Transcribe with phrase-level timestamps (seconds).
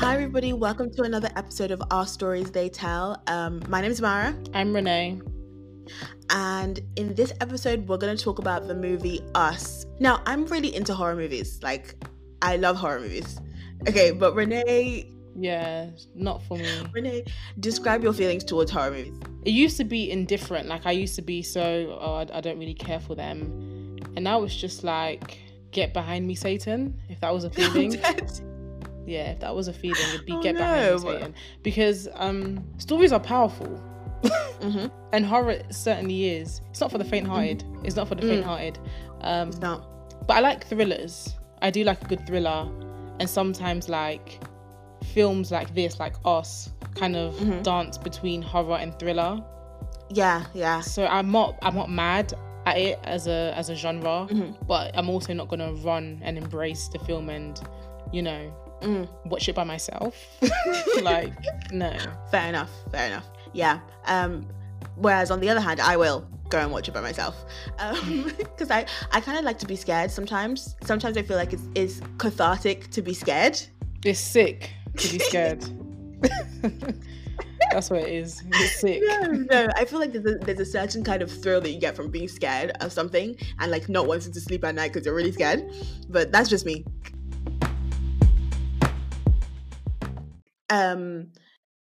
[0.00, 0.52] Hi, everybody.
[0.52, 3.20] Welcome to another episode of Our Stories They Tell.
[3.26, 5.20] Um, my name is Amara, I'm Rennae.
[6.30, 9.86] and in this episode, we're going to talk about the movie Us.
[9.98, 11.60] Now, I'm really into horror movies.
[11.62, 11.96] Like,
[12.42, 13.40] I love horror movies.
[13.88, 16.68] Okay, but Rennae, Yeah, not for me.
[16.94, 17.24] Rennae,
[17.60, 19.18] describe your feelings towards horror movies.
[19.44, 20.68] It used to be indifferent.
[20.68, 24.22] Like I used to be so, oh, I, I don't really care for them, and
[24.24, 25.38] now it's just like,
[25.72, 26.98] get behind me, Satan.
[27.08, 28.00] If that was a feeling,
[29.08, 30.98] yeah, if that was a feeling, it'd be Oh, get behind no.
[30.98, 31.34] Satan.
[31.62, 33.66] Because um, stories are powerful,
[34.60, 36.60] hmm and horror certainly is.
[36.70, 37.64] It's not for the faint-hearted.
[37.84, 38.28] It's not for the Mm.
[38.28, 38.78] faint-hearted.
[39.22, 40.26] Um, It's not.
[40.26, 41.34] but I like thrillers.
[41.62, 42.68] I do like a good thriller,
[43.20, 44.40] and sometimes like
[45.14, 47.62] films like this, like Us, kind of Mhm.
[47.62, 49.42] dance between horror and thriller.
[50.10, 50.80] Yeah, yeah.
[50.80, 52.32] So I'm not I'm not mad
[52.66, 54.54] at it as a as a genre, Mhm.
[54.66, 57.60] but I'm also not gonna run and embrace the film and
[58.12, 59.08] you know Mm.
[59.26, 60.14] watch it by myself.
[61.02, 61.32] like
[61.72, 61.96] no,
[62.30, 62.70] Fair enough.
[62.92, 63.26] Fair enough.
[63.52, 63.80] Yeah.
[64.06, 64.46] Um,
[64.96, 67.44] whereas on the other hand, I will go and watch it by myself
[68.38, 70.76] because I I kind of like to be scared sometimes.
[70.84, 73.60] Sometimes I feel like it's, it's cathartic to be scared.
[74.04, 75.64] it's sick to be scared.
[77.70, 78.42] That's what it is.
[78.46, 79.02] It's sick.
[79.04, 81.78] No, no, I feel like there's a, there's a certain kind of thrill that you
[81.78, 85.04] get from being scared of something and like not wanting to sleep at night because
[85.04, 85.70] you're really scared.
[86.08, 86.84] But that's just me.
[90.70, 91.32] Um,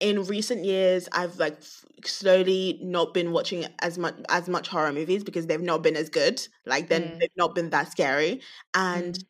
[0.00, 1.58] in recent years, I've like
[2.04, 6.10] slowly not been watching as much as much horror movies because they've not been as
[6.10, 6.46] good.
[6.66, 7.20] Like then Mm.
[7.20, 8.42] they've not been that scary.
[8.74, 9.26] And Mm.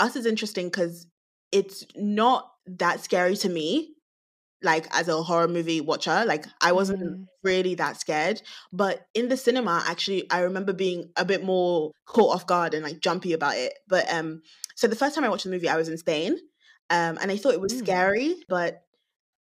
[0.00, 1.06] us is interesting because
[1.52, 3.94] it's not that scary to me
[4.62, 7.26] like as a horror movie watcher like i wasn't Mm.
[7.42, 8.40] really that scared
[8.72, 12.82] but in the cinema actually i remember being a bit more caught off guard and
[12.84, 14.42] like jumpy about it but um
[14.74, 16.32] so the first time i watched the movie i was in spain
[16.90, 17.76] um and i thought it was Mm.
[17.76, 18.82] scary but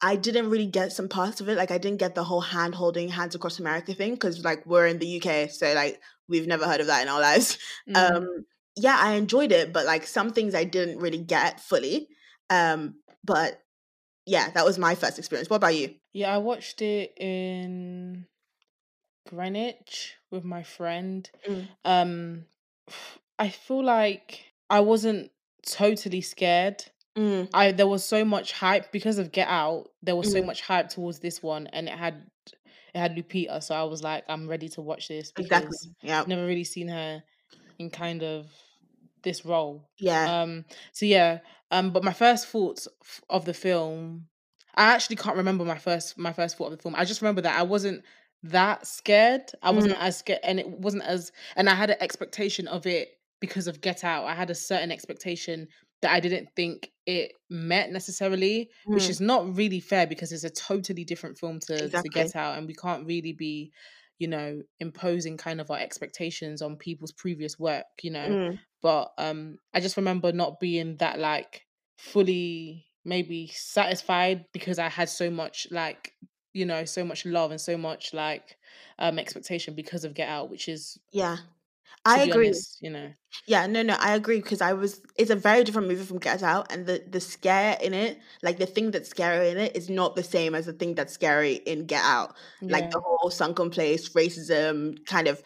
[0.02, 2.76] i didn't really get some parts of it like i didn't get the whole hand
[2.76, 6.66] holding hands across america thing because like we're in the uk so like we've never
[6.66, 7.58] heard of that in our lives
[7.90, 7.96] Mm.
[7.98, 8.46] um
[8.76, 12.08] yeah i enjoyed it but like some things i didn't really get fully
[12.50, 13.62] um but
[14.26, 18.26] yeah that was my first experience what about you Yeah, I watched it in
[19.28, 21.30] Greenwich with my friend.
[21.48, 21.68] Mm.
[21.86, 22.46] Um
[23.40, 25.32] I feel like I wasn't
[25.66, 26.84] totally scared.
[27.18, 29.90] Mm, I there was so much hype because of Get Out.
[30.02, 30.46] There was so Mhm.
[30.46, 32.28] much hype towards this one and it had
[32.94, 36.24] it had Lupita, so I was like I'm ready to watch this because exactly yeah
[36.24, 37.24] I've never really seen her
[37.80, 38.52] in kind of
[39.24, 39.90] this role.
[40.00, 41.40] yeah Um, so yeah,
[41.72, 44.28] um, but my first thoughts f- of the film,
[44.76, 46.96] I actually can't remember my first my first thought of the film.
[46.96, 48.04] I just remember that I wasn't
[48.44, 49.44] that scared.
[49.62, 53.10] I wasn't as scared, and it wasn't as, and I had an expectation of it
[53.42, 54.26] because of Get Out.
[54.26, 55.68] I had a certain expectation
[56.02, 59.10] that I didn't think it met necessarily, which Mm.
[59.10, 62.68] is not really fair because it's a totally different film to, to Get Out, and
[62.68, 63.72] we can't really be,
[64.20, 68.38] you know, imposing kind of our expectations on people's previous work, you know?
[68.38, 71.68] Mm, but um i just remember not being that like
[71.98, 76.14] fully maybe satisfied because i had so much like
[76.54, 78.58] you know so much love and so much like
[79.00, 81.38] um expectation because of get out which is yeah
[82.06, 82.48] i agree.
[82.48, 83.12] honest, you know?
[83.48, 86.44] Yeah no no i agree because i was it's a very different movie from get
[86.44, 89.90] out and the the scare in it like the thing that's scary in it is
[89.90, 92.36] not the same as the thing that's scary in get out
[92.68, 95.42] like the whole sunken place racism kind of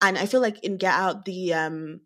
[0.00, 2.00] and i feel like in get out the um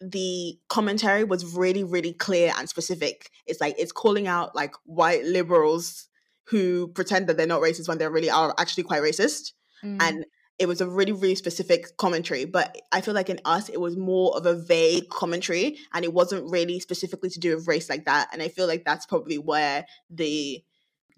[0.00, 3.30] the commentary was really really clear and specific.
[3.46, 6.08] It's like it's calling out like white liberals
[6.46, 9.52] who pretend that they're not racist when they really are actually quite racist
[9.82, 9.98] Mm.
[10.00, 10.24] and
[10.58, 13.96] it was a really really specific commentary but i feel like in us it was
[13.96, 18.04] more of a vague commentary and it wasn't really specifically to do with race like
[18.04, 20.62] that and i feel like that's probably where the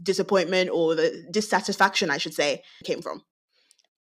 [0.02, 3.22] disappointment or the dissatisfaction i should say came from.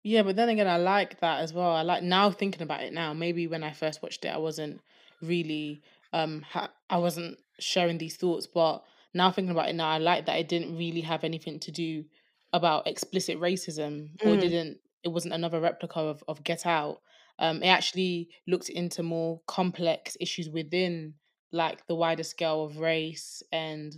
[0.03, 1.71] Yeah but then again i like that as well.
[1.71, 3.15] I like now thinking about it now.
[3.15, 4.81] Maybe when i first watched it i wasn't
[5.23, 5.83] really
[6.13, 8.83] um ha- i wasn't sharing these thoughts but
[9.15, 12.05] now thinking about it now i like that it didn't really have anything to do
[12.53, 14.41] about explicit racism or Mm.
[14.41, 17.01] didn't it wasn't another replica of, of get out
[17.39, 21.15] um it actually looked into more complex issues within
[21.53, 23.95] like the wider scale of race and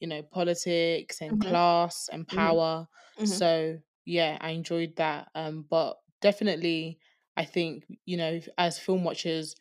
[0.00, 1.40] you know politics and Mhm.
[1.40, 2.56] class and Mhm.
[2.56, 2.86] power
[3.20, 3.44] Mhm.
[3.44, 6.98] so yeah i enjoyed that um but definitely
[7.36, 9.54] i think you know as film watchers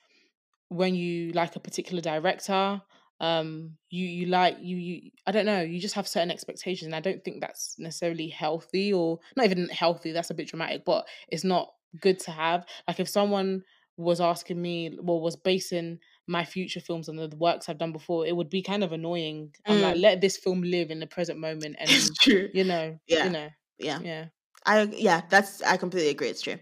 [0.69, 2.81] when you like a particular director
[3.19, 6.95] um you you like you you i don't know you just have certain expectations and
[6.95, 11.05] i don't think that's necessarily healthy or not even healthy that's a bit dramatic but
[11.27, 13.63] it's not good to have like if someone
[13.97, 18.25] was asking me, well, was basing my future films on the works I've done before,
[18.25, 19.53] it would be kind of annoying.
[19.65, 20.01] I'm like, Mm.
[20.01, 22.49] let this film live in the present moment, and It's true.
[22.53, 23.25] you know, Yeah.
[23.25, 23.99] you know, Yeah.
[23.99, 24.25] yeah.
[24.65, 26.29] I yeah, that's I completely agree.
[26.29, 26.59] It's true.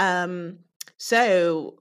[0.00, 0.58] Um,
[0.98, 1.80] so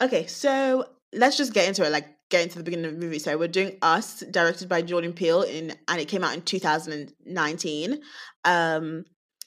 [0.00, 1.90] okay, so let's just get into it.
[1.90, 3.18] Like get into the beginning of the movie.
[3.18, 8.00] So we're doing Us, directed by Jordan Peele, in and it came out in 2019.
[8.44, 9.04] Um,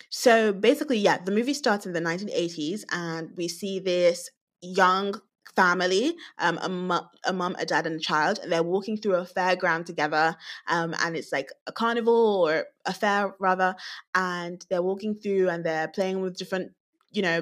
[0.09, 4.29] so basically, yeah, the movie starts in the 1980s, and we see this
[4.61, 5.15] young
[5.55, 9.15] family, um, a, mu- a mum, a dad, and a child, and they're walking through
[9.15, 10.35] a fairground together.
[10.67, 13.75] Um, and it's like a carnival or a fair rather,
[14.15, 16.71] and they're walking through and they're playing with different,
[17.11, 17.41] you know,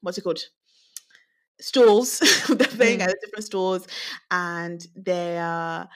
[0.00, 0.40] what's it called?
[1.60, 2.18] Stalls.
[2.48, 3.08] they're playing Mm.
[3.08, 3.86] at different stalls,
[4.30, 5.88] and they are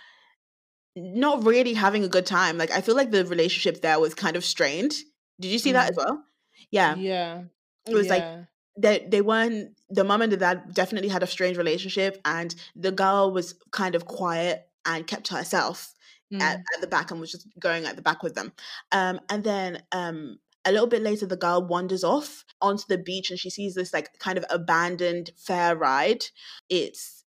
[0.96, 2.58] not really having a good time.
[2.58, 4.94] Like I feel like the relationship there was kind of strained.
[5.40, 6.05] Did you see that as Mm.
[6.05, 6.25] well?
[6.70, 7.43] Yeah, Yeah.
[7.87, 8.44] it was like yeah.
[8.76, 12.93] they they weren't the mum and the dad definitely had a strange relationship and the
[12.93, 15.94] girl was kind of quiet and kept to herself
[16.40, 16.62] at, Mm.
[16.75, 18.52] at the back and was just going at the back with them
[18.93, 20.38] um and then um
[20.69, 23.93] a little bit later the girl wanders off onto the beach and she sees this
[23.93, 26.26] like kind of abandoned fair ride.
[26.69, 27.25] It's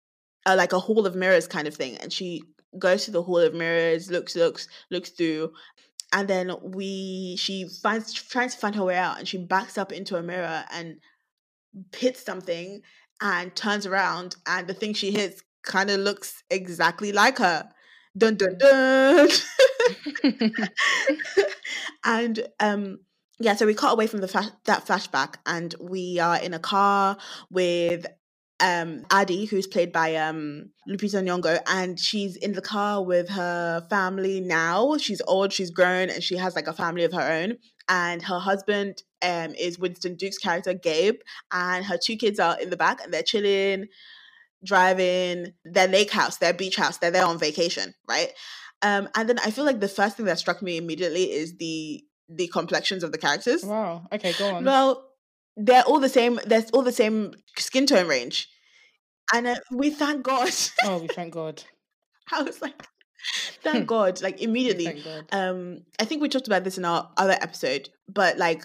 [0.46, 2.42] uh, like a hall of mirrors kind of thing and she
[2.78, 5.52] goes to the hall of mirrors looks looks looks through
[6.12, 9.92] and then we she finds trying to find her way out and she backs up
[9.92, 10.96] into a mirror and
[11.96, 12.80] hits something
[13.20, 17.68] and turns around and the thing she hits kind of looks exactly like her.
[18.16, 19.28] Dun dun dun.
[22.04, 22.98] And um
[23.38, 27.16] yeah so we cut away from the that flashback and we are in a car
[27.50, 28.06] with
[28.60, 33.84] um Addie who's played by um Lupita Nyong'o and she's in the car with her
[33.90, 34.96] family now.
[34.96, 37.58] She's old she's grown and she has like a family of her own.
[37.88, 41.16] And her husband um is Winston Duke's character Gabe
[41.52, 43.88] and her two kids are in the back and they're chilling
[44.64, 45.52] driving.
[45.64, 48.30] Their lake house their beach house they're there on vacation right?
[48.82, 52.04] Um and then I feel like the first thing that struck me immediately is the
[52.28, 54.06] the complexions of the characters wow.
[54.12, 54.64] Okay, go on.
[54.64, 55.10] well,
[55.56, 56.40] they're all the same.
[56.46, 58.48] There's all the same skin tone range,
[59.32, 60.50] and uh, we thank God.
[60.84, 61.62] oh, we thank God.
[62.32, 62.86] I was like,
[63.62, 64.22] thank God!
[64.22, 64.86] Like immediately.
[64.86, 65.26] thank God.
[65.32, 68.64] Um, I think we talked about this in our other episode, but like,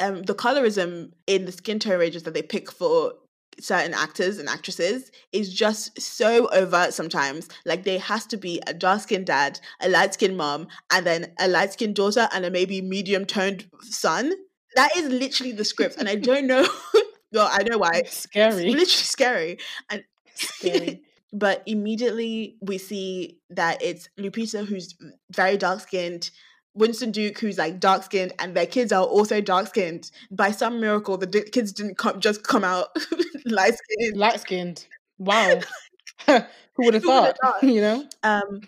[0.00, 3.12] um, the colorism in the skin tone ranges that they pick for
[3.60, 7.48] certain actors and actresses is just so overt sometimes.
[7.64, 11.32] Like there has to be a dark skinned dad, a light skinned mom, and then
[11.38, 14.32] a light skinned daughter and a maybe medium toned son.
[14.74, 16.66] That is literally the script, and I don't know.
[17.32, 18.02] well, I know why.
[18.04, 18.64] It's Scary.
[18.64, 19.58] literally scary.
[19.90, 20.04] And
[20.34, 21.02] Scary.
[21.32, 24.94] but immediately we see that it's Lupita who's
[25.30, 26.30] very dark skinned,
[26.76, 30.10] Winston Duke who's like dark skinned, and their kids are also dark skinned.
[30.30, 32.88] By some miracle, the di- kids didn't come just come out
[33.46, 34.16] light skinned.
[34.16, 34.86] Light skinned.
[35.18, 35.60] Wow.
[36.26, 37.36] Who would have thought?
[37.42, 37.62] thought?
[37.62, 38.04] You know?
[38.22, 38.60] Um,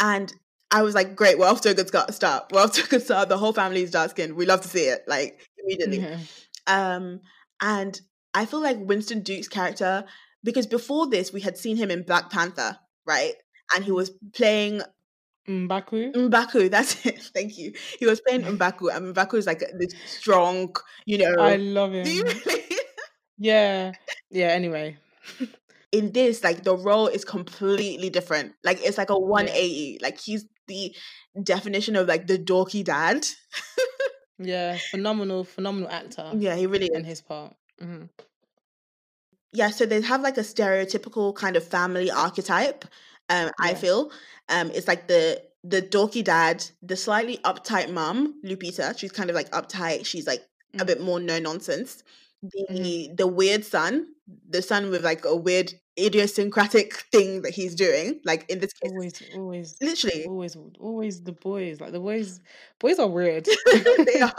[0.00, 0.32] and
[0.70, 2.44] I was like, great, we're off to a good start.
[2.52, 3.28] We're off to a good start.
[3.28, 4.34] The whole family is dark skinned.
[4.36, 5.98] We love to see it, like immediately.
[5.98, 6.18] Mhm.
[6.66, 7.20] Um,
[7.60, 8.00] and
[8.34, 10.04] I feel like Winston Duke's character,
[10.44, 13.34] because before this, we had seen him in Black Panther, right?
[13.74, 14.82] And he was playing
[15.50, 16.12] Mbaku.
[16.14, 16.70] Mbaku.
[16.74, 17.20] That's it.
[17.34, 17.72] Thank you.
[17.98, 20.74] He was playing Mbaku, and Mbaku is like this strong,
[21.06, 21.34] you know.
[21.38, 22.04] I love him.
[22.04, 22.64] do you really?
[23.38, 23.92] Yeah.
[24.30, 24.96] Yeah, anyway.
[25.92, 28.54] In this, like the role is completely different.
[28.62, 29.98] Like it's like a 180.
[30.00, 30.94] Like he's the
[31.42, 33.26] definition of like the dorky dad.
[34.38, 34.78] Yeah.
[34.90, 37.06] Phenomenal, phenomenal actor Yeah, he really in is.
[37.06, 37.54] his part.
[37.80, 38.04] hmm
[39.52, 42.84] yeah so they have like a stereotypical kind of family archetype
[43.28, 44.10] um i feel
[44.48, 49.36] um it's like the the dorky dad the slightly uptight mom, lupita she's kind of
[49.36, 50.42] like uptight she's like
[50.74, 50.86] a Mhm.
[50.86, 52.02] bit more no nonsense
[52.42, 53.16] the Mhm.
[53.16, 54.14] the weird son
[54.48, 58.90] the son with like a weird idiosyncratic thing that he's doing like in this case
[58.92, 61.78] Always, always, literally always, always the boys.
[61.80, 62.40] Like the boys,
[62.78, 63.44] boys are weird.
[64.06, 64.32] they are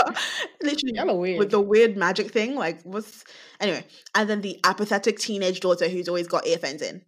[0.63, 3.23] literally Y'all are with the weird magic thing like what's
[3.59, 3.85] anyway
[4.15, 7.03] and then the apathetic teenage daughter who's always got earphones in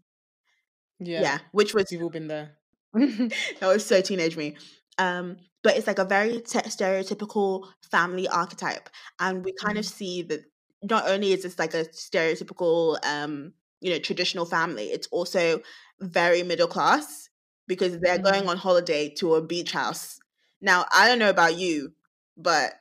[1.00, 1.22] Yeah.
[1.22, 2.52] yeah which was We've all been there.
[3.60, 4.58] that was so teenage me.
[4.98, 9.88] Um, but it's like a very te- stereotypical family archetype, and we kind of Mhm.
[9.88, 10.42] see that
[10.84, 15.62] not only is this like a stereotypical, um, you know, traditional family, it's also
[16.02, 17.30] very middle class
[17.68, 18.50] because they're going Mhm.
[18.50, 20.20] on holiday to a beach house.
[20.62, 21.94] Now, I don't know about you,
[22.38, 22.74] but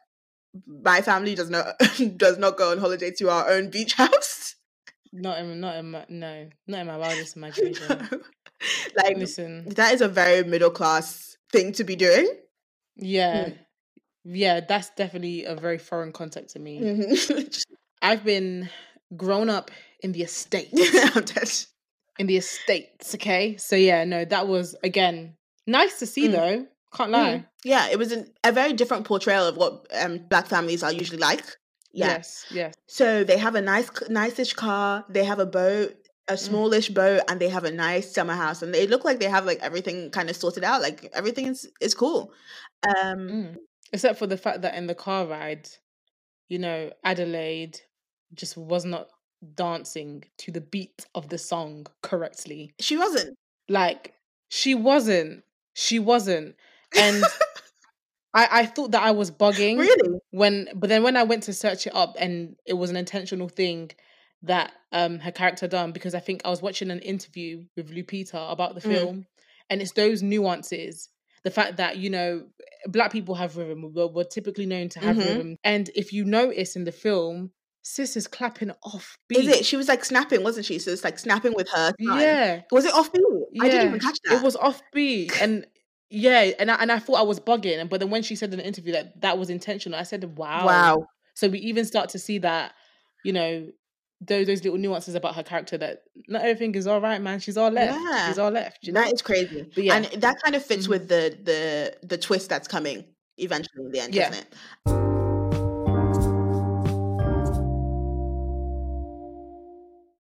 [0.67, 1.79] my family does not
[2.17, 4.57] does not go on holiday to our own beach house.
[5.13, 8.11] Not in, not in my, no, not in my wildest imagination.
[8.13, 8.23] No.
[8.97, 12.29] like Listen, that is a very middle class thing to be doing.
[12.97, 13.51] yeah,
[14.25, 16.81] yeah, that's definitely a very foreign concept to me.
[16.81, 17.65] Mhm.
[18.03, 18.69] I've been
[19.17, 20.69] grown up in the estate.
[22.19, 23.15] In the estates.
[23.15, 25.35] Okay, so yeah, no, that was again
[25.67, 26.33] nice to see Mm.
[26.33, 26.67] though.
[26.95, 27.35] Can't lie.
[27.39, 27.47] Mm.
[27.65, 31.19] Yeah, it was an, a very different portrayal of what um, black families are usually
[31.19, 31.43] like.
[31.93, 32.09] Yeah.
[32.09, 32.75] Yes, yes.
[32.87, 35.05] So they have a nice, nice-ish car.
[35.09, 35.95] They have a boat,
[36.29, 38.63] a smallish boat, and they have a nice summer house.
[38.63, 40.81] And they look like they have like everything kind of sorted out.
[40.83, 42.33] Like everything is is cool.
[42.87, 43.57] Um, Mm.
[43.95, 45.69] Except for the fact that in the car ride,
[46.49, 47.79] you know, Adelaide
[48.35, 49.09] just was not
[49.55, 52.73] dancing to the beat of the song correctly.
[52.81, 53.37] she wasn't.
[53.69, 54.15] Like
[54.49, 55.45] she wasn't.
[55.75, 56.55] She wasn't.
[56.97, 57.23] And
[58.35, 60.19] I, I thought that I was bugging Really?
[60.31, 63.49] when but then when I went to search it up and it was an intentional
[63.49, 63.91] thing
[64.43, 68.51] that um her character done because I think I was watching an interview with Lupita
[68.53, 68.89] about the Mm.
[68.89, 69.27] film
[69.71, 71.09] and it's those nuances
[71.45, 72.47] the fact that you know
[72.89, 75.27] black people have rhythm we're, we're typically known to have Mhm.
[75.27, 77.53] rhythm and if you notice in the film
[77.85, 79.65] sis is clapping off beat Is it?
[79.67, 80.79] She was like snapping, wasn't she?
[80.79, 81.89] So it's like snapping with her.
[81.89, 81.97] son.
[81.99, 83.21] yeah Was it offbeat?
[83.61, 84.39] I didn't even catch that.
[84.39, 85.33] it was off beat.
[85.41, 85.67] and
[86.11, 88.59] yeah and I, and I thought I was bugging but then when she said in
[88.59, 91.07] the interview that that was intentional I said wow wow.
[91.35, 92.75] so we even start to see that,
[93.25, 93.69] you know,
[94.25, 97.41] those those little nuances about her character that not everything is all right, man.
[97.41, 97.99] She's all left.
[98.01, 98.29] Yeah.
[98.29, 98.87] She's all left.
[98.87, 99.01] You know?
[99.01, 99.69] That is crazy.
[99.75, 99.97] But yeah.
[99.97, 100.91] And that kind of fits Mhm.
[100.91, 103.05] with the the the twist that's coming
[103.39, 104.29] eventually in the end, Yeah.
[104.31, 104.55] doesn't it?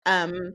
[0.07, 0.55] Um,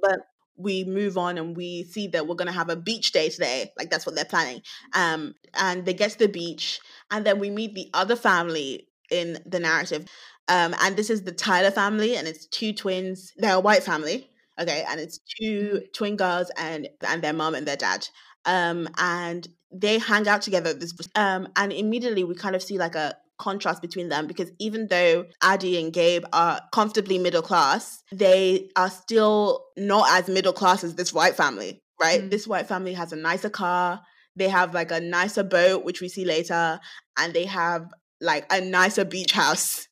[0.00, 0.20] but
[0.56, 3.70] we move on and we see that we're gonna have a beach day today.
[3.78, 4.62] Like that's what they're planning.
[4.94, 6.80] Um, and they get to the beach,
[7.10, 10.06] and then we meet the other family in the narrative.
[10.48, 13.32] Um, and this is the Tyler family, and it's two twins.
[13.36, 17.66] They're a white family, okay, and it's two twin girls and and their mom and
[17.66, 18.08] their dad.
[18.44, 20.72] Um, and they hang out together.
[20.72, 24.88] This um, and immediately we kind of see like a contrast between them because even
[24.88, 30.84] though Addie and Gabe are comfortably middle class, they are still not as middle class
[30.84, 32.22] as this white family, right?
[32.22, 32.30] Mm.
[32.30, 34.02] This white family has a nicer car.
[34.36, 36.80] They have like a nicer boat, which we see later,
[37.16, 39.87] and they have like a nicer beach house.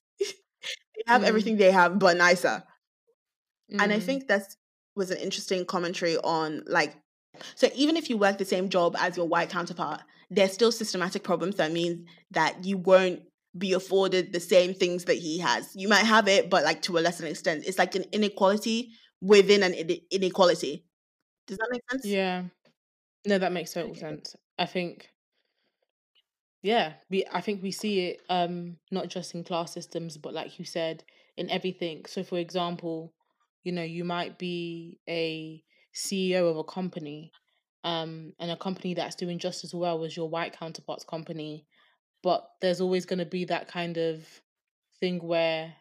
[1.06, 1.26] Have Mm.
[1.26, 2.64] everything they have, but nicer.
[3.78, 4.02] And I Mm.
[4.02, 4.54] think that
[4.94, 6.96] was an interesting commentary on like
[7.54, 11.22] so even if you work the same job as your white counterpart, there's still systematic
[11.22, 13.22] problems that means that you won't
[13.58, 15.70] be afforded the same things that he has.
[15.74, 17.64] You might have it, but like to a lesser extent.
[17.66, 20.86] It's like an inequality within an ine- inequality.
[21.46, 22.06] Does that make sense?
[22.06, 22.44] Yeah.
[23.26, 24.34] No, that makes total sense.
[24.58, 25.10] I think
[26.66, 30.58] yeah, we I think we see it um not just in class systems, but like
[30.58, 31.04] you said,
[31.36, 32.04] in everything.
[32.06, 33.14] So for example,
[33.62, 35.62] you know, you might be a
[35.94, 37.30] CEO of a company,
[37.84, 41.66] um, and a company that's doing just as well as your white counterpart's company,
[42.24, 44.26] but there's always gonna be that kind of
[44.98, 45.72] thing where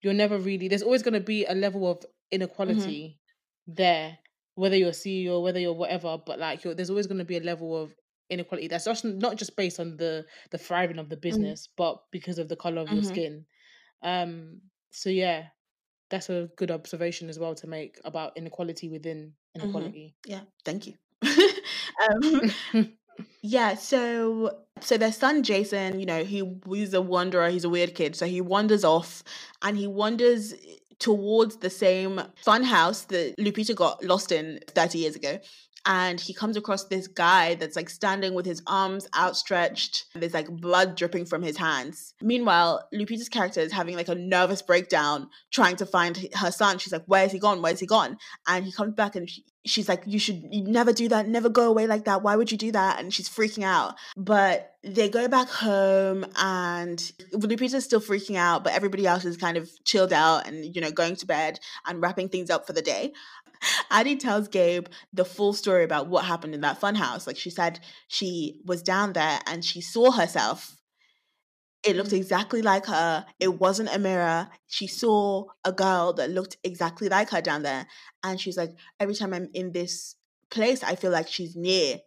[0.00, 3.18] you're never really there's always going to be a level of inequality
[3.66, 4.16] there
[4.54, 7.42] whether you're ceo whether you're whatever but like you're, there's always going to be a
[7.42, 7.92] level of
[8.30, 12.38] inequality that's just not just based on the the thriving of the business but because
[12.38, 13.06] of the color of your Mhm.
[13.06, 13.46] skin
[14.02, 14.60] um
[14.90, 15.46] so yeah
[16.10, 20.40] that's a good observation as well to make about inequality within inequality Yeah.
[20.64, 20.94] Thank you.
[22.02, 22.40] um,
[23.42, 27.94] Yeah, so so their son Jason, you know, he he's a wanderer, he's a weird
[27.94, 28.14] kid.
[28.16, 29.22] So he wanders off
[29.62, 30.54] and he wanders
[30.98, 35.38] towards the same fun house that Lupita got lost in 30 years ago.
[35.86, 40.04] And he comes across this guy that's like standing with his arms outstretched.
[40.14, 42.14] There's like blood dripping from his hands.
[42.20, 46.78] Meanwhile, Lupita's character is having like a nervous breakdown trying to find her son.
[46.78, 47.62] She's like, Where's he gone?
[47.62, 48.18] Where's he gone?
[48.46, 51.26] And he comes back and she, she's like, You should you never do that.
[51.28, 52.22] Never go away like that.
[52.22, 53.00] Why would you do that?
[53.00, 53.94] And she's freaking out.
[54.16, 56.98] But they go back home and
[57.32, 60.90] Lupita's still freaking out, but everybody else is kind of chilled out and, you know,
[60.90, 63.12] going to bed and wrapping things up for the day.
[63.90, 67.26] Addie tells Gabe the full story about what happened in that funhouse.
[67.26, 70.76] Like she said, she was down there and she saw herself.
[71.82, 73.24] It looked exactly like her.
[73.38, 74.48] It wasn't a mirror.
[74.66, 77.86] She saw a girl that looked exactly like her down there.
[78.22, 80.14] And she's like, every time I'm in this
[80.50, 82.00] place, I feel like she's near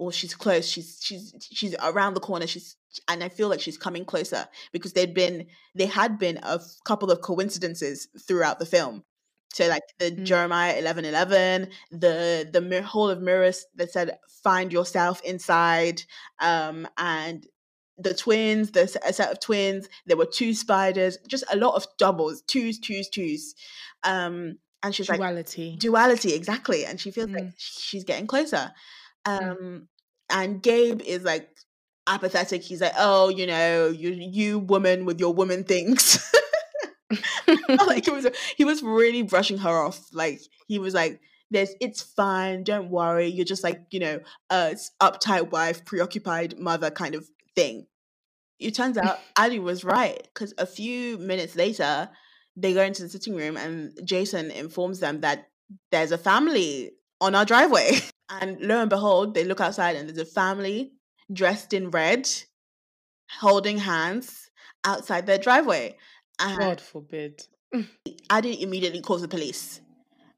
[0.00, 0.66] or she's close.
[0.66, 2.46] She's she's she's around the corner.
[2.46, 2.76] She's
[3.08, 7.10] and I feel like she's coming closer because they'd been they had been a couple
[7.10, 9.04] of coincidences throughout the film.
[9.52, 10.24] So like the Mm.
[10.24, 16.02] Jeremiah eleven eleven, the the Hall of Mirrors that said "Find yourself inside,"
[16.40, 17.46] um, and
[17.98, 19.88] the twins, the a set of twins.
[20.06, 23.54] There were two spiders, just a lot of doubles, twos, twos, twos.
[24.04, 27.54] Um, and she's like duality duality exactly, and she feels like Mm.
[27.58, 28.72] sh- she's getting closer.
[29.26, 29.86] Um, Mm.
[30.30, 31.50] and Gabe is like
[32.06, 32.62] apathetic.
[32.62, 36.18] He's like, "Oh, you know, you you woman with your woman things."
[37.86, 38.26] like he was
[38.56, 40.08] he was really brushing her off.
[40.12, 43.26] Like he was like, "There's it's fine, don't worry.
[43.26, 47.86] You're just like you know a uptight wife, preoccupied mother kind of thing."
[48.58, 52.10] It turns out Addie was right because a few minutes later,
[52.56, 55.48] they go into the sitting room and Jason informs them that
[55.90, 57.98] there's a family on our driveway.
[58.32, 60.92] And lo and behold, they look outside and there's a family
[61.32, 62.30] dressed in red,
[63.40, 64.48] holding hands
[64.84, 65.96] outside their driveway.
[66.40, 67.46] And God forbid.
[68.30, 69.80] Addie immediately calls the police,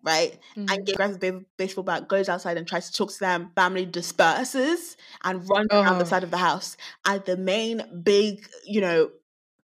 [0.03, 0.39] right?
[0.69, 0.87] And Mm.
[0.87, 3.53] Gabe grabs a baseball bat, goes outside and tries to talk to them.
[3.55, 6.07] Family disperses and runs around the Oh.
[6.07, 6.77] side of the house.
[7.07, 9.11] And the main big, you know,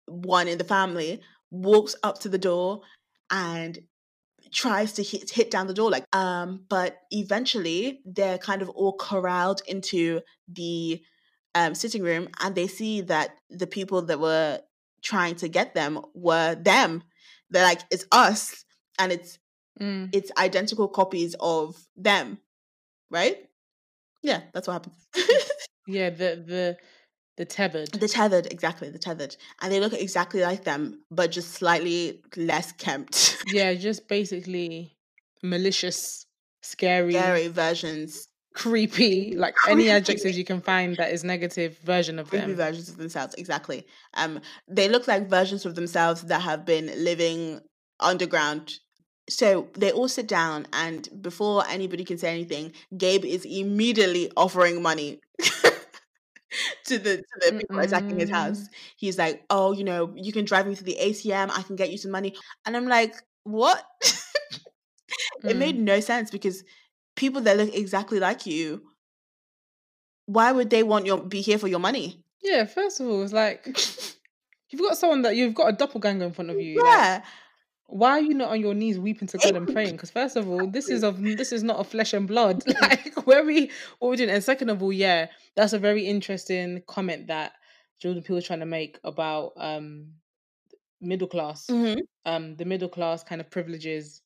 [0.06, 1.20] one in the family
[1.50, 2.82] walks up to the door
[3.30, 3.78] and
[4.52, 8.94] tries to hit, hit down the door like um but eventually they're kind of all
[8.96, 11.00] corralled into the
[11.54, 14.60] um sitting room and they see that the people that were
[15.02, 17.02] trying to get them were them.
[17.50, 18.64] They're like it's us
[18.98, 19.38] and it's
[19.80, 20.10] Mm.
[20.12, 22.38] it's identical copies of them
[23.10, 23.38] right?
[24.22, 25.08] Yeah that's what happens.
[25.86, 26.76] Yeah, the the
[27.38, 27.88] the tethered.
[27.92, 32.70] the tethered exactly the tethered and they look exactly like them but just slightly less
[32.72, 33.42] kempt.
[33.46, 34.96] Yeah, just basically
[35.42, 36.26] malicious,
[36.62, 42.28] scary, scary versions creepy, like any adjectives you can find that is negative version of
[42.28, 42.56] creepy them.
[42.56, 43.86] versions of themselves exactly.
[44.14, 47.60] Um they look like versions of themselves that have been living
[48.00, 48.74] underground.
[49.28, 54.82] So they all sit down and before anybody can say anything gabe is immediately offering
[54.82, 55.20] money
[56.84, 58.68] to the to the people attacking his house.
[58.96, 61.90] He's like oh you know you can drive me to the atm i can get
[61.90, 62.34] you some money.
[62.66, 63.84] And i'm like what?
[65.46, 65.84] It made Mm.
[65.84, 66.64] no sense because
[67.16, 68.82] people that look exactly like you
[70.26, 73.32] why would they want your be here for your money Yeah, first of all, it's
[73.32, 73.66] like
[74.70, 76.78] you've got someone that you've got a doppelganger in front of you.
[76.78, 77.22] like, yeah
[77.86, 79.92] why are you not on your knees weeping to God and praying?
[79.92, 82.64] Because first of all, this is of this is not of flesh and blood.
[82.80, 84.30] Like where we what we're doing.
[84.30, 85.26] And second of all, yeah,
[85.56, 87.52] that's a very interesting comment that
[88.00, 90.06] Jordan Peele was trying to make about um
[91.02, 91.66] middle class.
[91.70, 92.00] Mhm.
[92.24, 94.22] Um the middle class kind of privileges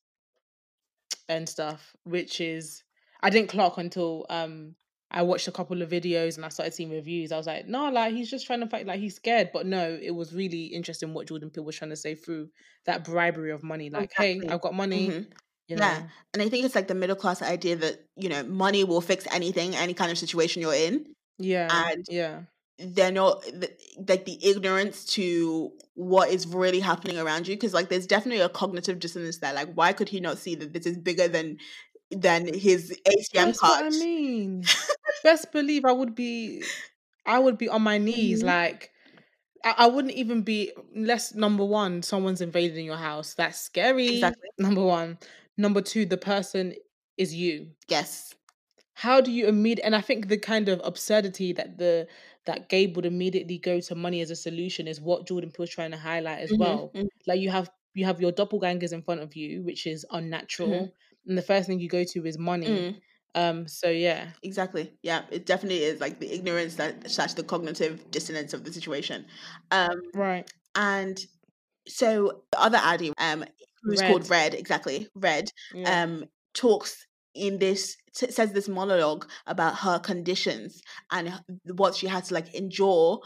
[1.29, 2.83] and stuff, which is
[3.21, 4.75] I didn't clock until um
[5.09, 7.31] I watched a couple of videos and I started seeing reviews.
[7.31, 9.51] I was like, no, like he's just trying to fight, like he's scared.
[9.53, 12.49] But no, it was really interesting what Jordan Peele was trying to say through
[12.85, 13.89] that bribery of money.
[13.89, 15.15] Like, hey, I've got money.
[15.15, 15.31] Mhm.
[15.69, 16.09] You know, Yeah.
[16.33, 19.27] And I think it's like the middle class idea that, you know, money will fix
[19.31, 21.13] anything, any kind of situation you're in.
[21.37, 22.43] yeah, And yeah,
[22.79, 23.71] they're not th-
[24.07, 27.57] like the ignorance to what is really happening around you.
[27.57, 29.53] Cause like there's definitely a cognitive dissonance there.
[29.53, 31.57] Like, why could he not see that this is bigger than
[32.11, 33.85] than his ATM That's card?
[33.85, 34.63] I mean.
[35.23, 36.63] Best believe I would be,
[37.25, 38.43] I would be on my knees.
[38.43, 38.45] Mhm.
[38.47, 38.91] Like,
[39.65, 40.71] I, I wouldn't even be.
[40.95, 43.33] Less number one, someone's invading in your house.
[43.33, 44.15] That's scary.
[44.15, 44.49] Exactly.
[44.59, 45.17] Number one.
[45.57, 46.75] Number two, the person
[47.17, 47.71] is you.
[47.89, 48.35] Yes.
[48.93, 52.07] how do you immediate and i think the kind of absurdity that the
[52.47, 55.91] that gabe would immediately go to money as a solution is what jordan peele's trying
[55.91, 59.21] to highlight as Mhm, well mhm, like you have you have your doppelgangers in front
[59.21, 60.93] of you which is unnatural
[61.27, 63.01] and the first thing you go to is money mm.
[63.35, 64.93] um so yeah Exactly.
[65.01, 69.25] Yeah, it definitely is like the ignorance that slash the cognitive dissonance of the situation.
[69.71, 71.19] Um, right and
[71.87, 73.45] so the other Addie, um,
[73.83, 74.29] who's called Red.
[74.29, 80.81] Red, exactly, Red, yeah um, talks in this t- says this monologue about her conditions
[81.11, 81.33] and
[81.75, 83.21] what she had to like endure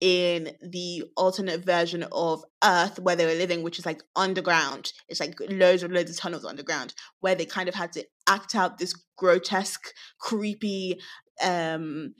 [0.00, 4.92] in the alternate version of Earth where they were living, which is like underground.
[5.08, 8.54] It's like loads and loads of tunnels underground, where they kind of had to act
[8.54, 11.00] out this grotesque, creepy,
[11.42, 12.14] um,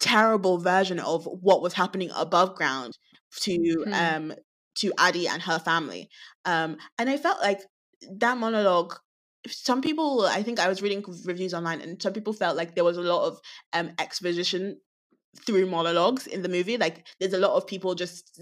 [0.00, 2.98] terrible version of what was happening above ground
[3.42, 3.92] to Hmm.
[3.92, 4.34] um
[4.76, 6.08] to Addie and her family.
[6.44, 7.60] Um, and I felt like
[8.18, 8.94] that monologue.
[9.48, 12.84] Some people, I think I was reading reviews online, and some people felt like there
[12.84, 13.40] was a lot of
[13.72, 14.80] um exposition
[15.46, 16.76] through monologues in the movie.
[16.78, 18.36] Like there's a lot of people just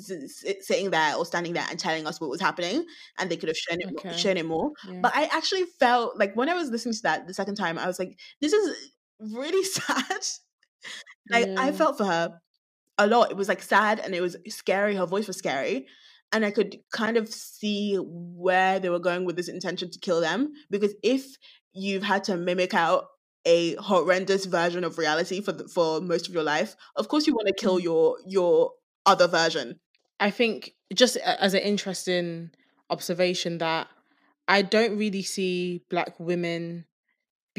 [0.62, 2.84] sitting there or standing there and telling us what was happening,
[3.18, 4.14] and they could have shown it, Okay.
[4.14, 4.72] shown it more.
[4.82, 7.78] yeah But I actually felt like when I was listening to that the second time,
[7.78, 10.26] I was like, this is really sad.
[11.30, 12.40] like I felt for her
[12.98, 13.30] a lot.
[13.30, 14.96] It was like sad and it was scary.
[14.96, 15.86] Her voice was scary.
[16.32, 20.20] And I could kind of see where they were going with this intention to kill
[20.20, 20.52] them.
[20.70, 21.24] Because if
[21.72, 23.06] you've had to mimic out
[23.46, 27.34] a horrendous version of reality for the, for most of your life, of course you
[27.34, 27.82] want to kill Mhm.
[27.84, 28.72] your your
[29.06, 29.80] other version.
[30.20, 32.50] I think just as an interesting
[32.90, 33.88] observation that
[34.48, 36.84] I don't really see black women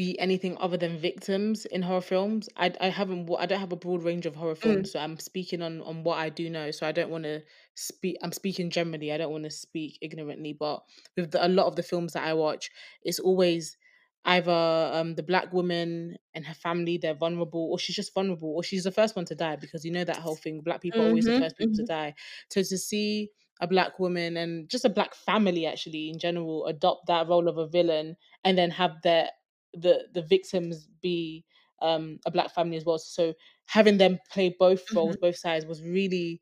[0.00, 2.48] be anything other than victims in horror films.
[2.56, 4.92] I I haven't I don't have a broad range of horror films, mm.
[4.92, 6.70] so I'm speaking on on what I do know.
[6.70, 7.42] So I don't want to
[7.74, 8.16] speak.
[8.22, 9.12] I'm speaking generally.
[9.12, 10.84] I don't want to speak ignorantly, but
[11.18, 12.70] with the, a lot of the films that I watch,
[13.02, 13.76] it's always
[14.24, 18.62] either um the black woman and her family they're vulnerable or she's just vulnerable or
[18.62, 21.06] she's the first one to die because you know that whole thing black people mm-hmm,
[21.06, 21.56] are always the 1st mm-hmm.
[21.56, 22.04] people to mm-hmm.
[22.04, 22.14] die
[22.50, 23.30] so to see
[23.62, 27.56] a black woman and just a black family actually in general adopt that role of
[27.56, 29.30] a villain and then have their
[29.74, 31.44] the the victims be
[31.82, 33.32] um a black family as well so
[33.66, 35.26] having them play both roles mm-hmm.
[35.26, 36.40] both sides was really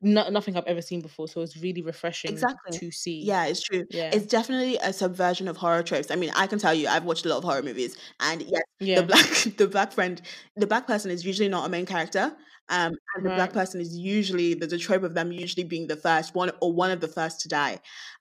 [0.00, 1.28] no, nothing I've ever seen before.
[1.28, 2.78] So it's really refreshing exactly.
[2.78, 3.22] to see.
[3.22, 3.84] Yeah, it's true.
[3.90, 4.10] Yeah.
[4.12, 6.10] It's definitely a subversion of horror tropes.
[6.10, 8.62] I mean, I can tell you, I've watched a lot of horror movies, and yes,
[8.80, 9.00] yeah.
[9.00, 10.20] the black the black friend,
[10.56, 12.36] the black person is usually not a main character.
[12.70, 13.36] Um, and the right.
[13.36, 16.70] black person is usually there's a trope of them usually being the first one or
[16.70, 17.78] one of the first to die.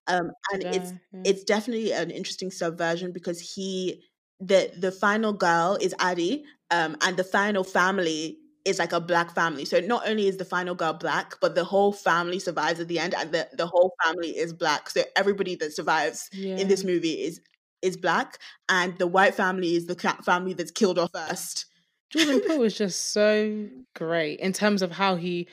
[0.08, 1.22] Um, and die, it's yeah.
[1.26, 4.04] it's definitely an interesting subversion because he
[4.40, 9.34] the the final girl is Addie, um, and the final family is like a black
[9.34, 9.66] family.
[9.66, 13.00] So not only is the final girl black, but the whole family survives at the
[13.00, 14.90] end, and the, the whole family is black.
[14.90, 16.58] So everybody that survives yeah.
[16.58, 17.42] in this movie is
[17.82, 21.66] is black, and the white family is the family that's killed off first.
[22.10, 25.48] Jordan Peele is just so great in terms of how he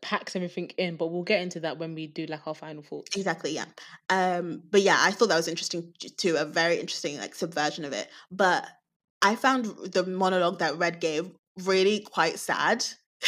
[0.00, 3.14] packs everything in, but we'll get into that when we do like our final thoughts.
[3.14, 3.66] Exactly, yeah.
[4.08, 7.92] Um, but yeah, I thought that was interesting too, a very interesting like subversion of
[7.92, 8.08] it.
[8.30, 8.66] But
[9.20, 11.30] I found the monologue that Red gave
[11.64, 12.84] really quite sad.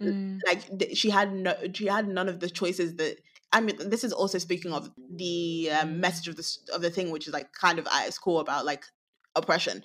[0.00, 0.38] mm.
[0.46, 3.16] Like she had no, she had none of the choices that.
[3.50, 7.10] I mean, this is also speaking of the um, message of the of the thing,
[7.10, 8.84] which is like kind of at its core about like
[9.34, 9.82] oppression.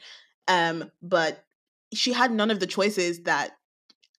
[0.50, 1.46] Um, but
[1.94, 3.52] she had none of the choices that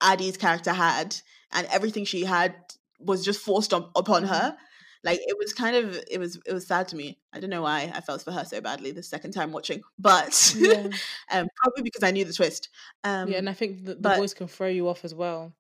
[0.01, 1.17] Addie's character had,
[1.53, 2.55] and everything she had
[2.99, 4.33] was just forced on, upon mm-hmm.
[4.33, 4.57] her.
[5.05, 7.19] Like it was kind of it was it was sad to me.
[7.33, 10.55] I don't know why i felt for her so badly the second time watching but
[10.57, 10.89] yeah.
[11.31, 12.69] um probably because i knew the twist
[13.03, 15.53] um yeah and i think the, the but, voice can throw you off as well.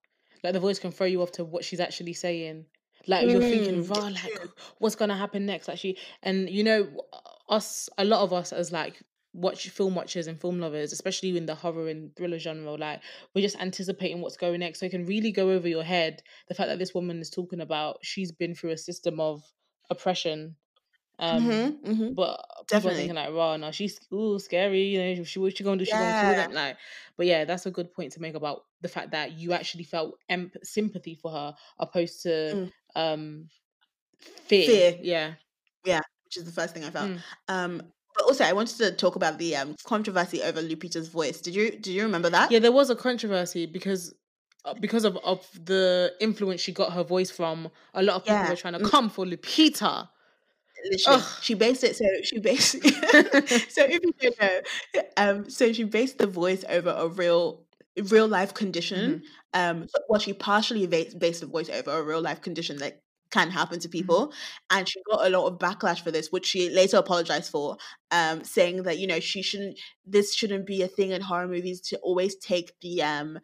[0.42, 2.66] Like the voice can throw you off to what she's actually saying.
[3.06, 4.48] Like you're thinking raw like
[4.78, 5.68] what's gonna happen next?
[5.68, 6.88] Actually and you know
[7.48, 9.02] us a lot of us as like
[9.34, 13.02] watch film watchers and film lovers, especially in the horror and thriller genre, like
[13.34, 14.80] we're just anticipating what's going next.
[14.80, 17.60] So it can really go over your head the fact that this woman is talking
[17.60, 19.42] about she's been through a system of
[19.90, 20.56] oppression.
[21.18, 22.14] Um, mm-hmm, mm-hmm.
[22.14, 25.76] but definitely thinking like, "Wow, now she's ooh scary." You know, she what she gonna
[25.76, 25.84] do?
[25.84, 26.22] She yeah.
[26.22, 26.54] gonna kill them?
[26.54, 26.76] Like,
[27.16, 30.18] but yeah, that's a good point to make about the fact that you actually felt
[30.28, 32.72] emp- sympathy for her, opposed to mm.
[32.96, 33.48] um
[34.46, 34.66] fear.
[34.66, 34.98] fear.
[35.02, 35.34] Yeah,
[35.84, 37.10] yeah, which is the first thing I felt.
[37.10, 37.20] Mm.
[37.48, 37.82] Um,
[38.14, 41.40] but also, I wanted to talk about the um, controversy over Lupita's voice.
[41.40, 42.50] Did you do you remember that?
[42.50, 44.14] Yeah, there was a controversy because
[44.64, 47.70] uh, because of, of the influence she got her voice from.
[47.92, 48.50] A lot of people yeah.
[48.50, 50.08] were trying to come for Lupita.
[50.90, 51.38] Literally, Ugh.
[51.42, 51.96] she based it.
[51.96, 52.72] So she based.
[52.82, 57.64] so if you don't know, um, so she based the voice over a real
[58.10, 59.22] real life condition.
[59.54, 59.80] Mm-hmm.
[59.80, 63.03] Um, well, she partially based, based the voice over a real life condition that
[63.34, 63.98] can happen to mm-hmm.
[63.98, 64.28] people.
[64.28, 64.78] Mm-hmm.
[64.78, 67.76] And she got a lot of backlash for this, which she later apologized for,
[68.10, 71.80] um, saying that, you know, she shouldn't, this shouldn't be a thing in horror movies
[71.88, 73.38] to always take the, um,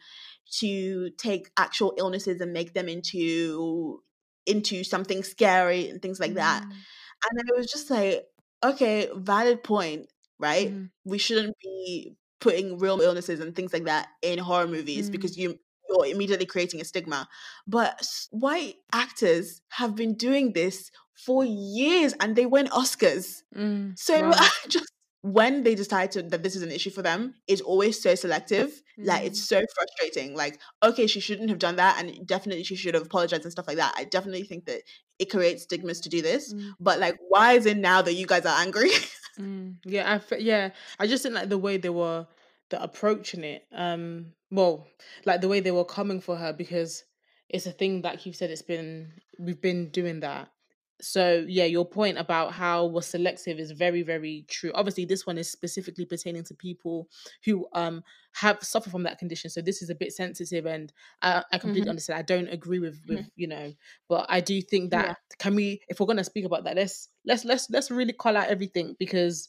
[0.61, 4.03] to take actual illnesses and make them into,
[4.47, 6.63] into something scary and things like that.
[6.63, 6.73] Mm-hmm.
[6.73, 8.25] And it was just like,
[8.65, 10.07] okay, valid point,
[10.39, 10.69] right?
[10.69, 10.85] Mm-hmm.
[11.05, 15.13] We shouldn't be putting real illnesses and things like that in horror movies mm.
[15.13, 15.59] because you
[15.91, 17.29] you're immediately creating a stigma.
[17.67, 23.43] But white actors have been doing this for years and they win Oscars.
[23.57, 24.49] Mm, so wow.
[24.69, 28.15] just when they decide to, that this is an issue for them, it's always so
[28.15, 28.71] selective.
[28.99, 29.07] Mm.
[29.07, 29.45] Like it's mm.
[29.45, 30.35] so frustrating.
[30.35, 33.69] Like, okay, she shouldn't have done that, and definitely she should have apologized and stuff
[33.69, 33.95] like that.
[33.97, 34.83] I definitely think that
[35.19, 36.55] it creates stigmas to do this.
[36.55, 36.73] Mm.
[36.81, 38.91] But like, why is it now that you guys are angry?
[39.39, 39.77] mm.
[39.85, 42.27] Yeah, I yeah, I just didn't like the way they were
[42.71, 43.67] the approaching it.
[43.73, 44.87] Um, well,
[45.25, 47.05] like the way they were coming for her because
[47.49, 48.51] it's a thing that you've said.
[48.51, 50.51] It's been we've been doing that.
[51.03, 54.71] So yeah, your point about how was selective is very very true.
[54.75, 57.09] Obviously, this one is specifically pertaining to people
[57.45, 58.03] who um
[58.35, 59.51] have suffered from that condition.
[59.51, 61.91] So this is a bit sensitive, and I, I completely mm-hmm.
[61.91, 62.19] understand.
[62.19, 63.29] I don't agree with with mm-hmm.
[63.37, 63.73] you know,
[64.09, 65.15] but I do think that yeah.
[65.39, 68.49] can we if we're gonna speak about that, let's let's let's let's really call out
[68.49, 69.49] everything because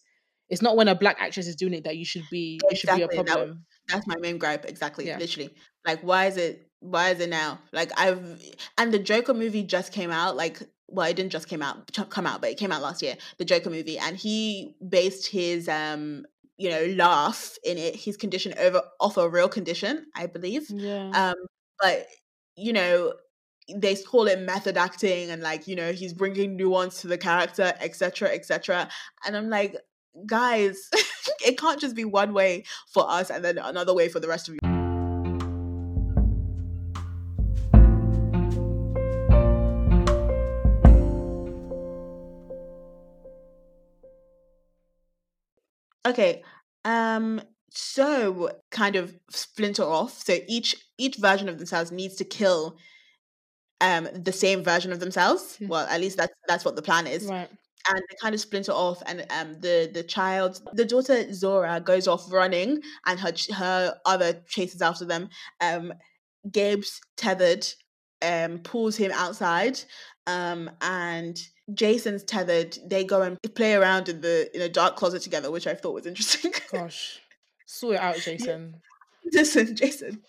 [0.49, 2.75] it's not when a black actress is doing it that you should be exactly.
[2.75, 3.65] it should be a problem.
[3.87, 4.65] That, that's my main gripe.
[4.65, 5.07] Exactly.
[5.07, 5.17] Yeah.
[5.17, 5.53] Literally.
[5.85, 7.59] Like why is it why is it now?
[7.71, 8.41] Like I've
[8.77, 10.35] and the Joker movie just came out.
[10.35, 13.15] Like well, it didn't just came out come out, but it came out last year.
[13.37, 16.25] The Joker movie, and he based his um
[16.57, 20.69] you know laugh in it his condition over off a real condition, I believe.
[20.69, 21.09] Yeah.
[21.13, 21.35] Um,
[21.79, 22.07] but
[22.55, 23.13] you know
[23.73, 27.73] they call it method acting and like you know he's bringing nuance to the character
[27.79, 28.89] etc etc
[29.25, 29.77] and i'm like
[30.25, 30.89] guys,
[31.45, 34.49] it can't just be one way for us and then another way for the rest
[34.49, 34.59] of you.
[46.05, 46.43] Okay.
[46.83, 47.41] Um
[47.73, 50.23] so kind of splinter off.
[50.23, 52.77] So each each version of themselves needs to kill
[53.79, 55.57] um the same version of themselves.
[55.57, 55.67] Hmm.
[55.67, 57.25] Well, at least that's that's what the plan is.
[57.25, 57.49] Right.
[57.89, 62.07] And they kind of splinter off and um the the child the daughter Zora goes
[62.07, 65.29] off running and her her other chases after them.
[65.59, 65.93] Um
[66.49, 67.67] Gabe's tethered
[68.21, 69.79] um pulls him outside
[70.27, 71.39] um and
[71.73, 72.77] Jason's tethered.
[72.85, 75.93] They go and play around in the in a dark closet together, which I thought
[75.93, 76.53] was interesting.
[76.71, 77.19] Gosh.
[77.65, 78.75] Sort it out, Jason.
[79.31, 80.21] Jason, Jason.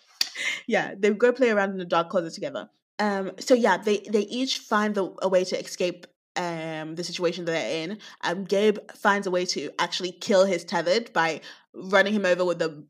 [0.67, 2.69] Yeah, they go play around in the dark closet together.
[2.99, 7.45] Um, so yeah, they they each find the, a way to escape um the situation
[7.45, 7.99] that they're in.
[8.23, 11.41] Um, Gabe finds a way to actually kill his tethered by
[11.75, 12.85] running him over with the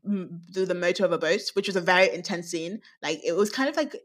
[0.53, 2.81] through the motor of a boat, which was a very intense scene.
[3.01, 3.95] Like it was kind of like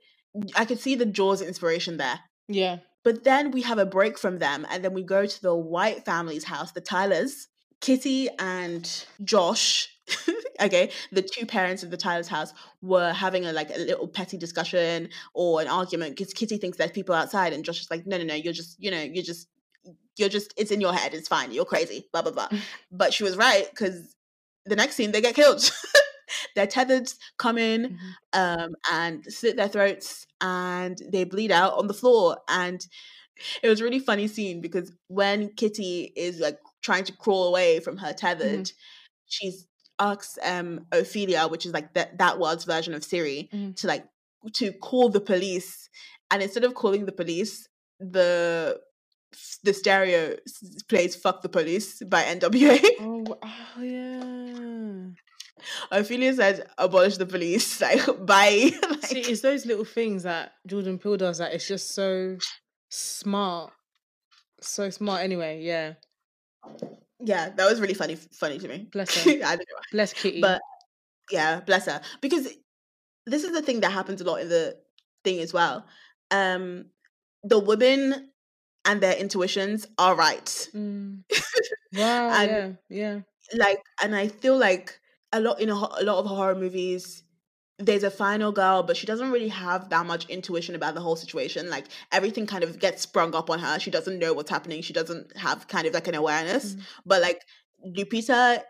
[0.57, 2.21] I could see the Jaws inspiration there.
[2.49, 2.79] Yeah.
[3.05, 6.05] But then we have a break from them, and then we go to the White
[6.05, 7.49] family's house, the Tylers.
[7.81, 9.89] Kitty and Josh,
[10.61, 14.37] okay, the two parents of the Tyler's house were having a like a little petty
[14.37, 18.19] discussion or an argument because Kitty thinks there's people outside, and Josh is like, no,
[18.19, 19.49] no, no, you're just, you know, you're just,
[20.17, 22.49] you're just, it's in your head, it's fine, you're crazy, blah blah blah.
[22.93, 24.15] but she was right because
[24.67, 25.71] the next scene they get killed.
[26.55, 27.99] Their tethers come in
[28.35, 28.65] Mhm.
[28.65, 32.39] um, and slit their throats and they bleed out on the floor.
[32.49, 32.85] And
[33.63, 36.59] it was a really funny scene because when Kitty is like
[36.89, 38.67] trying to crawl away from her tethered,
[39.35, 39.57] she's
[40.01, 43.75] asks um Ophelia, which is like that that world's version of Siri, Mhm.
[43.81, 44.05] to like
[44.61, 45.71] to call the police.
[46.31, 47.55] And instead of calling the police,
[48.17, 48.81] the
[49.67, 50.37] the stereo
[50.89, 52.79] plays "Fuck the Police" by NWA.
[53.01, 55.11] Oh, oh yeah.
[56.01, 58.71] Ophelia says, "Abolish the police." Like, bye.
[58.91, 62.39] like, See, it's those little things that Jordan Peele does that it's just so
[62.91, 63.73] smart.
[64.61, 65.95] So smart anyway, yeah.
[67.21, 68.17] Yeah, that was really funny.
[68.17, 68.89] Funny to me.
[68.93, 69.31] Bless her.
[69.31, 69.81] I don't know.
[69.93, 70.41] Bless Kitty.
[70.41, 70.61] But
[71.31, 72.01] yeah, bless her.
[72.21, 72.49] Because
[73.27, 74.77] this is the thing that happens a lot in the
[75.25, 75.87] thing as well.
[76.31, 76.87] Um,
[77.45, 78.31] the women
[78.85, 80.47] and their intuitions are right.
[80.75, 81.25] Mm.
[81.95, 83.21] Wow, And- yeah, yeah.
[83.55, 85.01] Like, and I feel like
[85.33, 87.23] a lot in a, a lot of horror movies,
[87.79, 91.17] there's a final girl, but she doesn't really have that much intuition about the whole
[91.17, 91.71] situation.
[91.71, 93.79] Like everything kind of gets sprung up on her.
[93.79, 94.83] She doesn't know what's happening.
[94.83, 96.75] She doesn't have kind of like an awareness.
[96.75, 96.81] Mhm.
[97.07, 97.45] But like
[97.87, 98.63] Lupita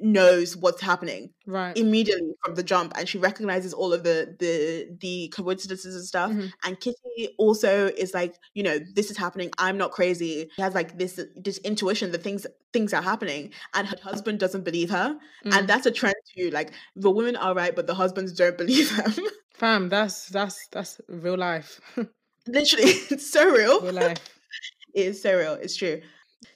[0.00, 1.76] knows what's happening Right.
[1.76, 6.30] immediately from the jump and she recognizes all of the the the coincidences and stuff
[6.30, 6.52] Mhm.
[6.64, 10.74] and kitty also is like you know this is happening i'm not crazy she has
[10.74, 15.18] like this this intuition that things things are happening and her husband doesn't believe her
[15.44, 15.54] Mm.
[15.54, 18.94] and that's a trend too like the women are right but the husbands don't believe
[18.96, 19.12] them
[19.54, 21.80] Fam, that's that's that's real life.
[22.46, 24.18] literally it's so real real life.
[24.94, 26.00] it is so real it's true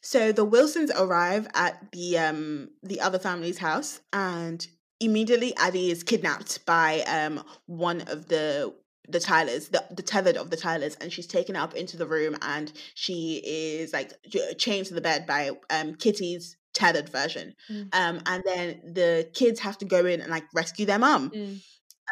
[0.00, 4.66] so the wilsons arrive at the um the other family's house and
[5.00, 8.74] immediately addie is kidnapped by um one of the
[9.08, 12.36] the Tylers, the, the tethered of the Tylers, and she's taken up into the room,
[12.42, 14.12] and she is like
[14.58, 17.54] chained to the bed by um Kitty's tethered version.
[17.70, 17.94] Mm.
[17.94, 21.60] Um, and then the kids have to go in and like rescue their mum Mm.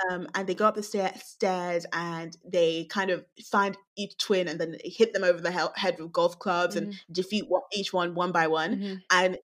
[0.09, 4.49] Um, and they go up the stair- stairs and they kind of find each twin
[4.49, 7.93] and then hit them over the he- head with golf clubs and defeat one- each
[7.93, 8.77] one one by one.
[8.77, 9.03] Mhm.
[9.11, 9.39] And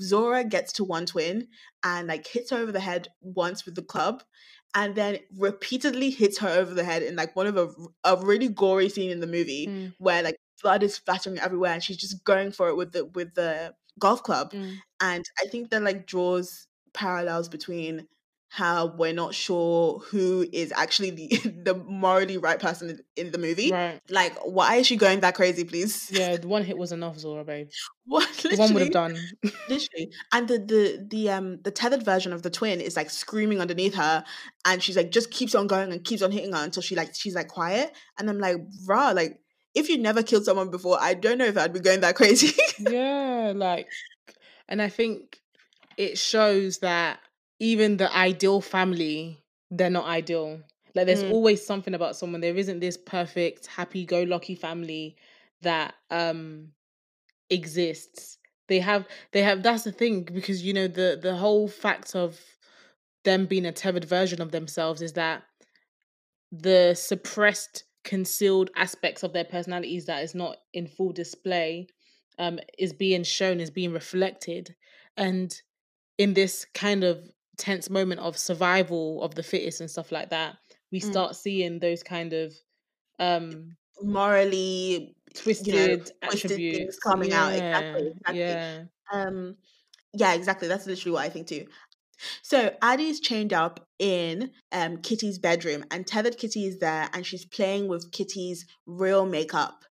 [0.00, 1.48] Zora gets to one twin
[1.82, 4.22] and like hits her over the head once with the club,
[4.74, 7.68] and then repeatedly hits her over the head in like one of a,
[8.04, 9.94] a really gory scene in the movie Mm.
[9.98, 13.34] where like blood is splattering everywhere and she's just going for it with the with
[13.34, 14.76] the golf club Mm.
[15.00, 18.06] and i think that like draws parallels between
[18.52, 21.28] how we're not sure who is actually the
[21.64, 23.70] the morally right person in, the movie.
[23.70, 24.00] Right.
[24.10, 26.10] like why is she going that crazy please?
[26.10, 27.68] Yeah, the one hit was enough, Zora, babe.
[28.06, 28.28] what?
[28.38, 29.16] The one would have done.
[29.68, 30.12] literally.
[30.32, 33.94] And the the the um the tethered version of the twin is like screaming underneath
[33.94, 34.24] her
[34.64, 37.14] and she's like just keeps on going and keeps on hitting her until she like
[37.14, 37.92] she's like quiet.
[38.18, 39.38] And i'm like rah like
[39.76, 42.52] if you never killed someone before i don't know if i'd be going that crazy.
[42.80, 43.86] Yeah, like,
[44.68, 45.38] and I think
[45.96, 47.20] it shows that
[47.60, 50.60] even the ideal family, they're not ideal.
[50.94, 51.30] Like, there's Mm.
[51.30, 52.40] always something about someone.
[52.40, 55.16] There isn't this perfect, happy-go-lucky family
[55.62, 56.72] that um
[57.50, 58.38] exists.
[58.68, 59.62] They have, they have.
[59.62, 62.40] That's the thing because you know the the whole fact of
[63.24, 65.44] them being a tethered version of themselves is that
[66.52, 71.86] the suppressed concealed aspects of their personalities that is not in full display
[72.38, 74.74] um, is being shown, is being reflected,
[75.16, 75.60] and
[76.18, 77.28] in this kind of
[77.60, 80.58] tense moment of survival of the fittest and stuff like that,
[80.92, 81.20] we Mm.
[81.20, 82.54] start seeing those kind of
[83.20, 87.52] um Morally twisted you know, twisted things coming out.
[87.52, 88.56] Yeah, Exactly, exactly.
[88.56, 88.84] yeah.
[89.12, 89.56] Um,
[90.14, 90.68] yeah, exactly.
[90.68, 91.66] That's literally what I think too.
[92.42, 97.44] So Addie's chained up in um Kitty's bedroom, and tethered Kitty is there, and she's
[97.46, 99.84] playing with Kitty's real makeup.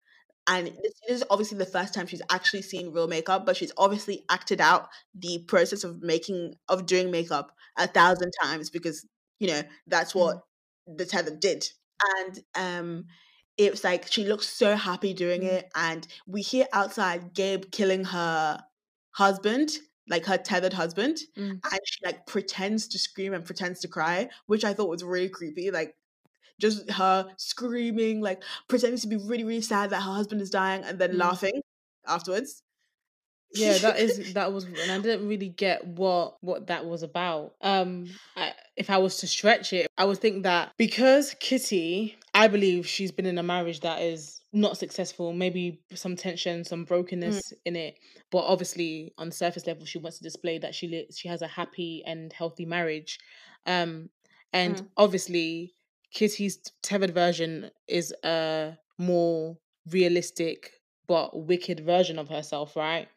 [0.50, 4.26] And this is obviously the first time she's actually seen real makeup, but she's obviously
[4.30, 9.06] acted out the process of making of doing makeup a thousand times because
[9.40, 10.20] you know that's Mm.
[10.22, 10.42] what
[10.88, 11.70] the tether did.
[12.18, 13.06] And um
[13.58, 15.52] it was like she looks so happy doing Mm.
[15.58, 18.64] it, and we hear outside Gabe killing her
[19.12, 19.72] husband,
[20.08, 21.60] like her tethered husband, Mm.
[21.72, 25.30] and she like pretends to scream and pretends to cry, which I thought was really
[25.30, 25.72] creepy.
[25.72, 25.96] Like
[26.60, 30.84] just her screaming, like pretending to be really, really sad that her husband is dying,
[30.84, 31.18] and then Mm.
[31.20, 31.62] laughing
[32.08, 32.62] afterwards.
[33.54, 37.56] yeah that is that was and i didn't really get what what that was about
[37.62, 42.48] um I, if i was to stretch it i would think that because kitty i
[42.48, 47.52] believe she's been in a marriage that is not successful maybe some tension some brokenness
[47.66, 47.98] in it
[48.32, 51.42] but obviously on the surface level she wants to display that she li- she has
[51.42, 53.20] a happy and healthy marriage
[53.66, 54.10] um
[54.54, 54.88] and Mm.
[54.98, 55.74] obviously
[56.12, 59.58] kitty's tethered version is a more
[59.92, 60.72] realistic
[61.08, 63.08] but wicked version of herself right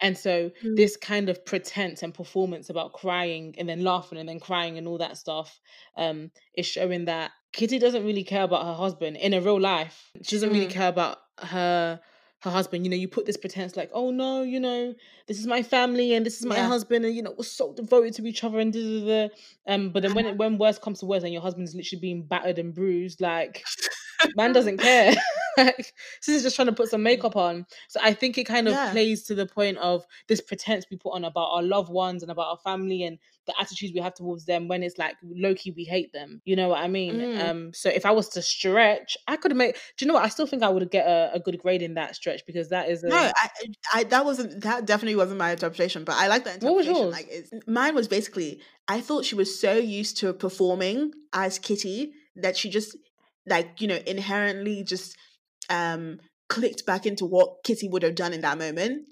[0.00, 0.76] and so Mm.
[0.76, 4.86] this kind of pretense and performance about crying and then laughing and then crying and
[4.88, 5.60] all that stuff
[5.96, 10.10] um, is showing that Kitty doesn't really care about her husband in a real life.
[10.22, 10.70] She doesn't really Mm.
[10.70, 12.00] care about her
[12.42, 12.84] her husband.
[12.84, 14.94] You know, you put this pretense like, oh no, you know,
[15.26, 16.68] this is my family and this is my Yeah.
[16.68, 19.34] husband, and you know, we're so devoted to each other and da, da, da.
[19.74, 19.90] um.
[19.90, 22.58] But then when it, when worse comes to worse and your husband's literally being battered
[22.58, 23.64] and bruised, like
[24.36, 25.14] man doesn't care.
[25.56, 27.66] like this is just trying to put some makeup on.
[27.88, 28.90] So I think it kind of Yeah.
[28.92, 32.30] plays to the point of this pretense we put on about our loved ones and
[32.32, 35.72] about our family and the attitudes we have towards them when it's like low key
[35.76, 36.40] we hate them.
[36.44, 37.18] You know what I mean?
[37.18, 37.40] Mm.
[37.50, 40.24] Um so if I was to stretch, I could have made do you know what?
[40.24, 42.88] I still think I would get a, a good grade in that stretch because that
[42.88, 43.48] is a No, I,
[43.92, 47.12] I that wasn't that definitely wasn't my interpretation, but I like that What was yours?
[47.12, 52.12] Like it's, mine was basically, I thought she was so used to performing as Kitty
[52.36, 52.96] that she just
[53.46, 55.16] like you know inherently just
[55.70, 59.06] um clicked back into what Kitty would have done in that moment,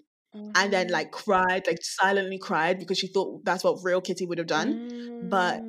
[0.55, 4.39] and then like cried, like silently cried because she thought that's what real Kitty would
[4.39, 4.81] have done.
[5.23, 5.61] but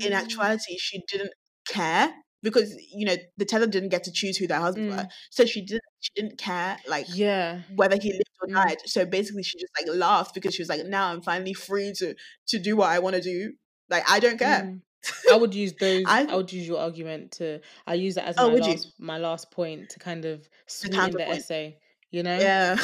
[0.00, 0.16] in Mm.
[0.16, 1.32] actuality, she didn't
[1.68, 5.10] care because you know the tether didn't get to choose who their husband were, Mm.
[5.30, 7.62] so she didn't she didn't care like Yeah.
[7.76, 8.54] whether he lived or Mm.
[8.54, 8.78] died.
[8.86, 12.14] So basically, she just like laughed because she was like, "Now I'm finally free to
[12.48, 13.52] to do what I want to do.
[13.88, 14.80] Like I don't care." Mm.
[15.30, 16.06] I would use those.
[16.08, 17.60] I I would use your argument to.
[17.86, 18.56] I use that as Oh, my you?
[18.66, 20.48] last my last point to kind of
[20.82, 21.26] the sweeten the counterpoint.
[21.30, 21.78] essay.
[22.10, 22.38] You know?
[22.38, 22.76] Yeah,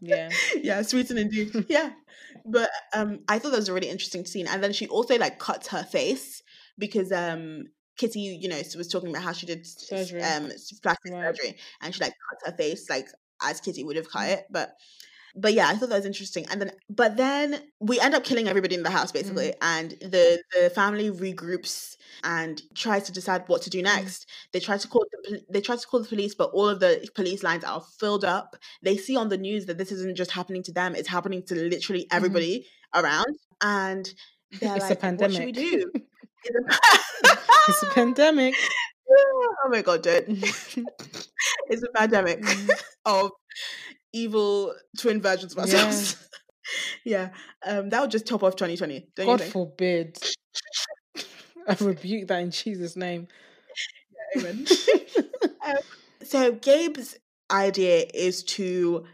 [0.00, 0.30] Yeah.
[0.62, 1.50] yeah, sweeten indeed.
[1.68, 1.92] Yeah,
[2.46, 4.46] but um, I thought that was a really interesting scene.
[4.48, 6.42] And then she also like cuts her face
[6.78, 7.64] because um.
[7.96, 10.22] Kitty, you know, was talking about how she did Surgery.
[10.22, 10.50] um
[10.82, 11.34] plastic Right.
[11.36, 13.08] surgery, and she like cut her face like
[13.42, 14.38] as Kitty would have cut Mm.
[14.38, 14.46] it.
[14.50, 14.72] But
[15.36, 16.46] but yeah, I thought that was interesting.
[16.50, 19.56] And then but then we end up killing everybody in the house basically, mm.
[19.62, 23.84] and the the family regroups and tries to decide what to do mm.
[23.84, 24.26] next.
[24.52, 27.06] They try to call the they try to call the police, but all of the
[27.14, 28.56] police lines are filled up.
[28.82, 31.54] They see on the news that this isn't just happening to them; it's happening to
[31.54, 32.16] literally mm.
[32.16, 34.12] everybody around, and
[34.60, 35.54] they're It's a like, "What should we pandemic.
[35.54, 35.92] do?"
[36.42, 37.38] It's
[37.68, 38.54] It's a pandemic.
[39.10, 40.24] oh my god, dude.
[41.68, 42.70] it's a pandemic Mm.
[43.04, 43.30] of
[44.12, 45.84] evil twin versions of Yeah.
[45.84, 46.16] ourselves.
[47.04, 47.30] yeah.
[47.64, 50.18] Um, that would just top off 2020, don't you God forbid.
[51.68, 53.28] I rebuke that in Jesus' name.
[54.36, 54.66] Amen.
[55.62, 55.76] Um,
[56.22, 57.18] so Gabe's
[57.50, 59.04] idea is to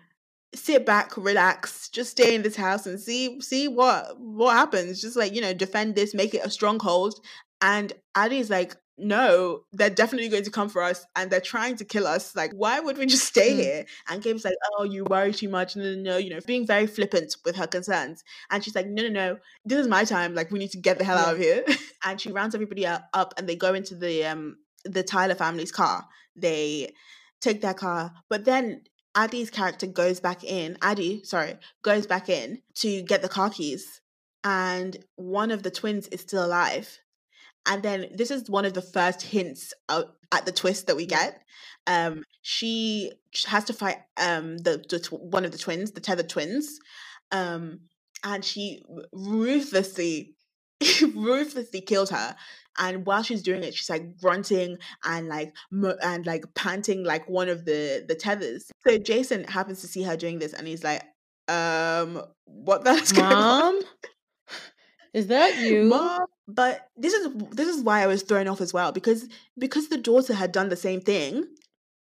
[0.54, 5.00] sit back, relax, just stay in this house and see see what what happens.
[5.00, 7.18] Just like, you know, defend this, make it a stronghold.
[7.61, 11.85] And Addie's like, no, they're definitely going to come for us and they're trying to
[11.85, 12.35] kill us.
[12.35, 13.61] Like, why would we just stay Mm.
[13.61, 13.85] here?
[14.09, 15.76] And Gabe's like, oh, you worry too much.
[15.76, 18.24] No, no, no, you know, being very flippant with her concerns.
[18.50, 20.35] And she's like, no, no, no, this is my time.
[20.35, 21.64] Like, we need to get the hell out of here.
[22.04, 25.72] and she rounds everybody up, up and they go into the um the Tyler family's
[25.72, 26.06] car.
[26.35, 26.92] They
[27.40, 28.82] take their car, but then
[29.14, 30.76] Addie's character goes back in.
[30.80, 34.01] Addie, sorry, goes back in to get the car keys,
[34.44, 36.99] and one of the twins is still alive.
[37.66, 41.06] And then this is one of the first hints of, at the twist that we
[41.06, 41.42] get.
[41.86, 43.12] Um, she
[43.46, 46.78] has to fight um the, the tw- one of the twins, the tethered twins,
[47.32, 47.80] um,
[48.24, 50.34] and she ruthlessly
[51.14, 52.36] ruthlessly kills her.
[52.78, 57.28] And while she's doing it, she's like grunting and like mo- and like panting like
[57.28, 58.70] one of the the tethers.
[58.86, 61.02] So Jason happens to see her doing this, and he's like,
[61.48, 63.80] "Um, what that's going on?"
[65.16, 65.84] Is that you?
[65.84, 69.88] Mom, but this is this is why I was thrown off as well because because
[69.88, 71.46] the daughter had done the same thing,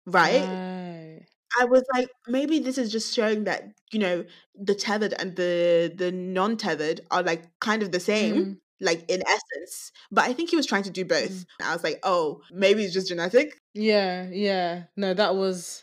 [0.07, 0.41] right?
[0.41, 1.27] Right.
[1.61, 5.93] I was like, maybe this is just showing that you know the tethered and the
[5.93, 9.91] the non tethered are like kind of the same, Mm, like in essence.
[10.13, 11.33] But I think he was trying to do both.
[11.33, 11.45] mm.
[11.65, 13.61] I was like, oh, maybe it's just genetic.
[13.75, 14.85] Yeah, yeah.
[14.97, 15.83] No, that was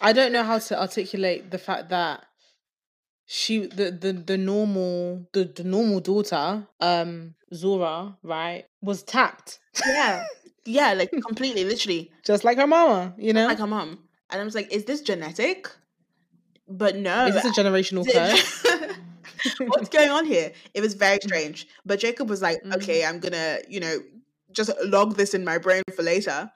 [0.00, 2.24] I don't know how to articulate the fact that
[3.26, 9.58] she the the, the normal the, the normal daughter, um, Zora, right, was tapped.
[9.86, 10.24] Yeah,
[10.64, 13.46] yeah, like completely, literally, Just like her mama, you know?
[13.46, 13.98] like her mom.
[14.30, 15.68] And I was like, is this genetic?
[16.68, 18.66] But no, Is this a generational curse?
[19.68, 20.50] what's going on here?
[20.74, 21.68] It was very strange.
[21.84, 22.74] But Jacob was like, Mm.
[22.76, 23.98] okay, I'm gonna, you know,
[24.52, 26.50] just log this in my brain for later.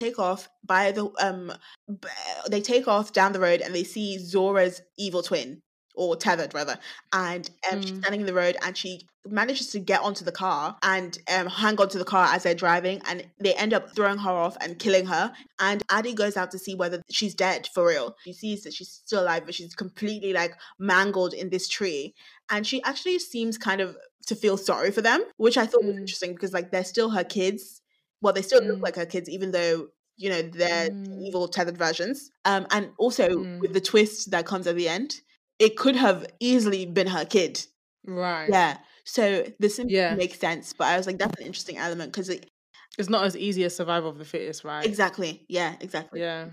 [0.00, 1.52] Take off by the um,
[2.48, 5.60] they take off down the road and they see Zora's evil twin
[5.94, 6.78] or tethered rather,
[7.12, 7.98] and um, she's Mm.
[7.98, 11.78] standing in the road and she manages to get onto the car and um, hang
[11.78, 15.04] onto the car as they're driving, and they end up throwing her off and killing
[15.04, 15.32] her.
[15.58, 18.16] And Addie goes out to see whether she's dead for real.
[18.24, 22.14] She sees that she's still alive, but she's completely like mangled in this tree.
[22.50, 23.98] And she actually seems kind of
[24.28, 26.00] to feel sorry for them, which I thought was Mm.
[26.00, 27.79] interesting because like they're still her kids.
[28.22, 28.82] Well, they still look Mm.
[28.82, 31.26] like her kids, even though you know they're Mm.
[31.26, 32.30] evil tethered versions.
[32.44, 33.60] Um, and also Mm.
[33.60, 35.14] with the twist that comes at the end,
[35.58, 37.64] it could have easily been her kid.
[38.04, 38.52] Right.
[38.52, 38.78] Yeah.
[39.04, 40.16] So this Yeah.
[40.16, 42.48] make sense, but I was like, that's an interesting element because it
[42.98, 44.84] It's not as easy as survival of the fittest, right?
[44.84, 46.20] exactly, yeah, exactly.
[46.20, 46.50] Yeah.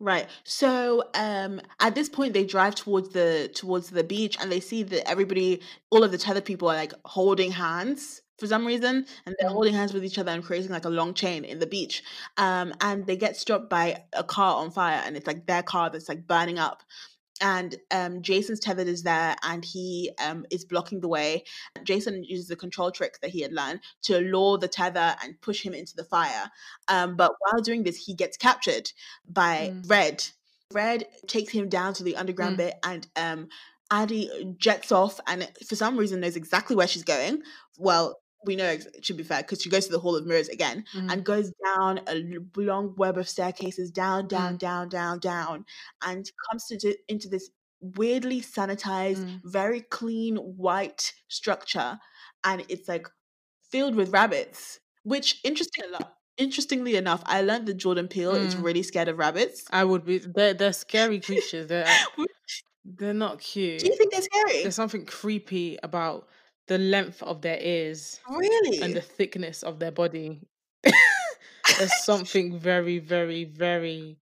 [0.00, 0.28] Right.
[0.44, 4.82] So um at this point they drive towards the towards the beach and they see
[4.84, 9.34] that everybody all of the tethered people are like holding hands for some reason and
[9.38, 9.52] they're Mm.
[9.52, 12.02] holding hands with each other and creating like a long chain in the beach.
[12.36, 15.90] Um and they get stopped by a car on fire and it's like their car
[15.90, 16.82] that's like burning up.
[17.40, 21.44] And um Jason's tethered is there and he um is blocking the way.
[21.84, 25.62] Jason uses the control trick that he had learned to lure the tether and push
[25.64, 26.50] him into the fire.
[26.88, 28.90] Um, but while doing this, he gets captured
[29.28, 29.88] by Mm.
[29.90, 30.24] Red.
[30.72, 32.58] Red takes him down to the underground Mm.
[32.58, 33.48] bit, and um,
[33.90, 37.42] Addie jets off, and for some reason knows exactly where she's going.
[37.78, 40.48] Well, we know it should be fair because she goes to the Hall of Mirrors
[40.48, 41.12] again Mhm.
[41.12, 44.58] and goes down a long web of staircases, down, down, Mm.
[44.58, 45.64] down, down, down,
[46.02, 49.40] and comes to into this weirdly sanitized, Mm.
[49.44, 51.98] very clean white structure,
[52.44, 53.08] and it's like
[53.70, 54.80] filled with rabbits.
[55.04, 58.62] Which interesting enough, interestingly enough, I learned that Jordan Peele is Mm.
[58.64, 59.64] really scared of rabbits.
[59.70, 61.66] I would be they're they're scary creatures.
[61.68, 61.86] They're
[62.84, 63.80] they're not cute.
[63.80, 64.62] Do you think they're scary?
[64.62, 66.28] There's something creepy about
[66.68, 68.80] the length of their ears Really?
[68.82, 70.40] and the thickness of their body.
[71.78, 74.16] There's something very, very, very,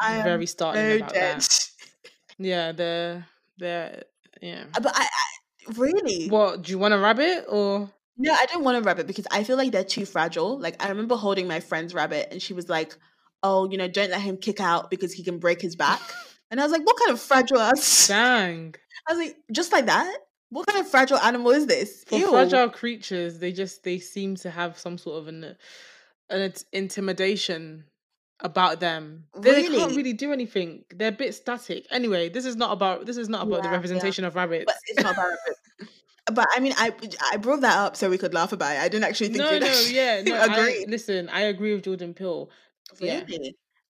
[0.00, 1.40] I very startling about dead.
[1.40, 1.70] that.
[2.38, 3.26] Yeah, they're
[3.58, 4.02] they're
[4.42, 4.64] yeah.
[4.74, 7.88] But I, I really What do you want a rabbit or
[8.18, 10.58] no, I don't want a rabbit because I feel like they're too fragile.
[10.58, 12.96] Like I remember holding my friend's rabbit, and she was like,
[13.44, 16.00] "Oh, you know, don't let him kick out because he can break his back."
[16.50, 18.74] And I was like, "What kind of fragile ass?" dang?
[19.08, 20.16] I was like, "Just like that?
[20.50, 22.30] What kind of fragile animal is this?" For Ew.
[22.30, 25.56] fragile creatures, they just they seem to have some sort of an
[26.30, 27.84] an intimidation
[28.40, 29.24] about them.
[29.38, 29.96] They, they can't Really?
[29.96, 30.84] really do anything.
[30.90, 31.86] They're a bit static.
[31.90, 33.76] Anyway, this is not about this is not about the Yeah, yeah.
[33.76, 34.64] representation of rabbits.
[34.66, 35.60] But it's not about rabbits.
[36.32, 36.92] But I mean, I
[37.32, 38.80] I brought that up so we could laugh about it.
[38.80, 40.42] I didn't actually think no, you'd no, yeah, no.
[40.42, 40.82] agree.
[40.82, 42.50] I, listen, I agree with Jordan Peele.
[43.00, 43.24] Yeah.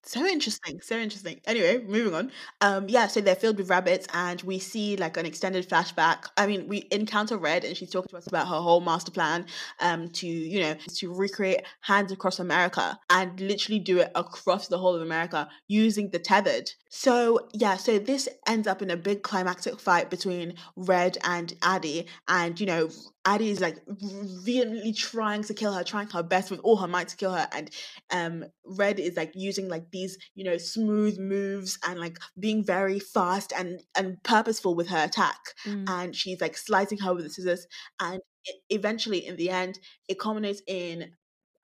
[0.06, 1.40] So interesting, so interesting.
[1.46, 2.30] Anyway, moving on.
[2.60, 6.26] Um, yeah, so they're filled with rabbits, and we see like an extended flashback.
[6.36, 9.46] I mean, we encounter Red, and she's talking to us about her whole master plan,
[9.80, 14.76] um, to you know, to recreate hands across America and literally do it across the
[14.76, 16.70] whole of America using the tethered.
[16.90, 22.06] So yeah, so this ends up in a big climactic fight between Red and Addie,
[22.28, 22.90] and you know,
[23.26, 27.08] Addie is like vehemently trying to kill her, trying her best with all her might
[27.08, 27.70] to kill her, and
[28.12, 32.98] um red is like using like these you know smooth moves and like being very
[32.98, 35.88] fast and and purposeful with her attack Mm.
[35.88, 37.66] and she's like slicing her with the scissors
[38.00, 41.12] and e- eventually in the end it culminates in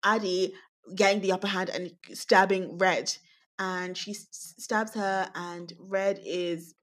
[0.04, 0.54] addie
[0.94, 3.12] getting the upper hand and stabbing red
[3.58, 4.26] and she s-
[4.58, 6.74] stabs her and red is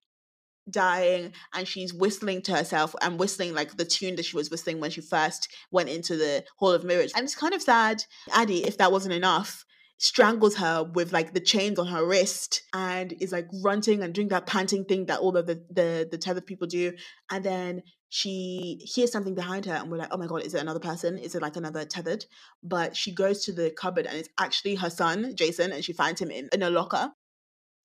[0.70, 4.80] dying and she's whistling to herself and whistling like the tune that she was whistling
[4.80, 7.14] when she first went into the hall of mirrors.
[7.16, 8.04] And it's kind of sad
[8.34, 9.66] addie if that wasn't enough
[10.00, 14.28] strangles her with like the chains on her wrist and is like grunting and doing
[14.28, 16.94] that panting thing that all of the the, the tethered people do.
[17.32, 20.62] And then she hears something behind her and we're like oh my god is it
[20.62, 21.18] another person?
[21.18, 22.26] Is it like another tethered?
[22.64, 26.22] But she goes to the cupboard and it's actually her son jason and she finds
[26.22, 27.12] him in, in a locker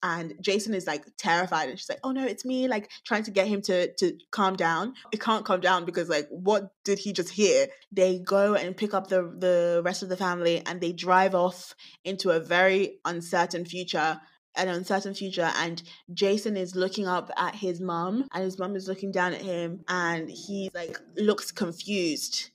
[0.03, 3.31] and Jason is like terrified and she's like, "Oh no, it's me!" Like trying to
[3.31, 4.93] get him to to calm down.
[5.11, 7.67] It can't calm down because like, what did he just hear?
[7.91, 11.73] They go and pick up the the rest of the family and they drive off
[12.03, 14.19] into a very uncertain future.
[14.55, 15.81] An uncertain future, and
[16.13, 19.83] Jason is looking up at his mom, and his mom is looking down at him,
[19.87, 22.51] and he like looks confused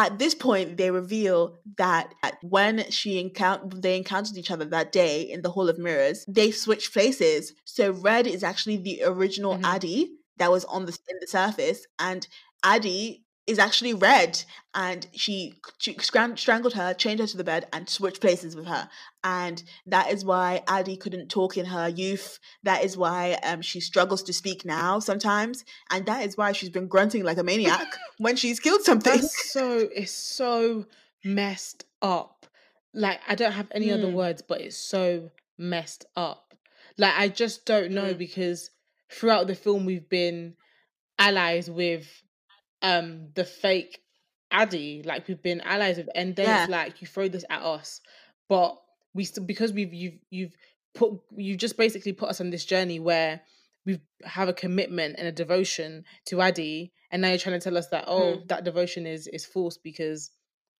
[0.00, 5.22] at this point they reveal that when she encountered they encountered each other that day
[5.22, 9.64] in the hall of mirrors they switched places so red is actually the original mm-hmm.
[9.64, 12.26] addie that was on the in the surface and
[12.64, 14.42] addie is actually red
[14.74, 18.88] and she, she strangled her chained her to the bed and switched places with her.
[19.24, 22.38] And that is why addie couldn't talk in her youth.
[22.62, 25.64] That is why um, she struggles to speak now sometimes.
[25.90, 27.88] And that is why she's been grunting like a maniac
[28.18, 29.20] when she's killed something.
[29.20, 30.86] That's so it's so
[31.24, 32.46] messed up.
[32.94, 33.94] Like i don't have any mm.
[33.94, 36.54] other words but it's so messed up.
[36.96, 38.18] Like i just don't know mm.
[38.18, 38.70] because
[39.10, 40.54] throughout the film we've been
[41.18, 42.22] allies with
[42.82, 44.00] um the fake
[44.50, 45.02] Addie.
[45.04, 46.62] Like we've been allies with, and then yeah.
[46.62, 48.00] it's like you throw this at us,
[48.48, 48.76] but
[49.14, 50.56] we still because we've you've you've
[50.94, 53.40] put you just basically put us on this journey where
[53.86, 57.78] we have a commitment and a devotion to Addie, and now you're trying to tell
[57.78, 58.48] us that oh mm.
[58.48, 60.30] that devotion is is false because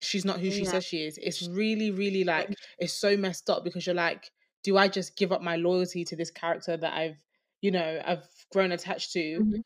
[0.01, 0.71] she's not who she yeah.
[0.71, 1.19] says she is.
[1.23, 4.31] It's really really like it's so messed up because you're like,
[4.65, 7.19] do I just give up my loyalty to this character that I've
[7.61, 9.61] you know I've grown attached to, mm-hmm.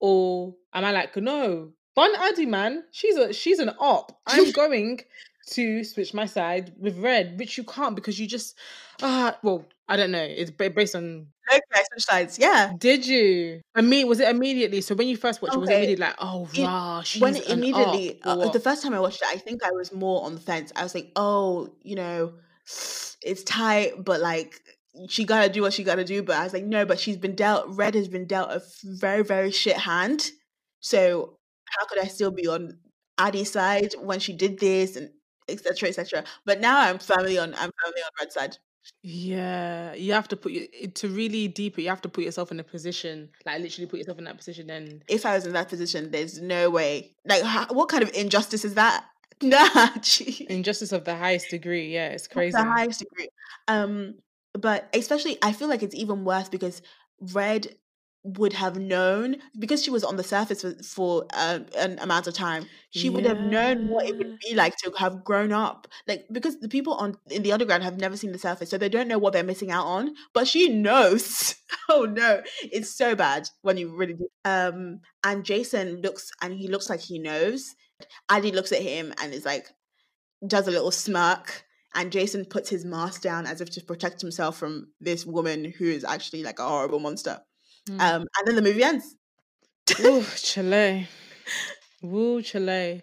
[0.00, 4.18] or am I like no Bun Addie, man, she's a she's an op.
[4.26, 5.00] I'm going
[5.48, 8.56] to switch my side with red, which you can't because you just
[9.02, 10.22] uh well, I don't know.
[10.22, 12.38] It's based on okay, switch sides.
[12.38, 12.72] Yeah.
[12.78, 13.60] Did you?
[13.74, 14.80] I mean, was it immediately?
[14.80, 15.58] So when you first watched okay.
[15.58, 19.00] it, was it immediately like, oh, rah, she's when immediately uh, the first time I
[19.00, 20.72] watched it, I think I was more on the fence.
[20.74, 22.32] I was like, oh, you know,
[22.64, 24.58] it's tight, but like
[25.10, 26.22] she gotta do what she gotta do.
[26.22, 27.66] But I was like, no, but she's been dealt.
[27.68, 30.30] Red has been dealt a very very shit hand.
[30.82, 31.36] So
[31.78, 32.78] how could I still be on
[33.18, 35.10] Addie's side when she did this and
[35.48, 35.88] etc.
[35.88, 36.24] etc.
[36.44, 38.56] But now I'm firmly on I'm firmly on red side.
[39.02, 41.82] Yeah, you have to put you to really deep it.
[41.82, 44.70] You have to put yourself in a position, like literally put yourself in that position.
[44.70, 47.14] And if I was in that position, there's no way.
[47.26, 49.04] Like, how, what kind of injustice is that?
[49.42, 49.88] Nah,
[50.50, 51.94] injustice of the highest degree.
[51.94, 52.52] Yeah, it's crazy.
[52.52, 53.28] The highest degree.
[53.68, 54.16] Um,
[54.52, 56.82] but especially, I feel like it's even worse because
[57.32, 57.74] Red
[58.22, 62.34] would have known because she was on the surface for, for uh, an amount of
[62.34, 63.14] time she yeah.
[63.14, 66.68] would have known what it would be like to have grown up like because the
[66.68, 69.32] people on in the underground have never seen the surface so they don't know what
[69.32, 71.54] they're missing out on but she knows
[71.88, 76.68] oh no it's so bad when you really do um and jason looks and he
[76.68, 77.74] looks like he knows
[78.28, 79.66] addie looks at him and is like
[80.46, 81.64] does a little smirk
[81.94, 85.86] and Jason puts his mask down as if to protect himself from this woman who
[85.86, 87.40] is actually like a horrible monster.
[87.88, 88.00] Mm.
[88.00, 89.16] Um, and then the movie ends.
[90.00, 91.08] Ooh, Chile.
[92.02, 93.02] Woo, Chile.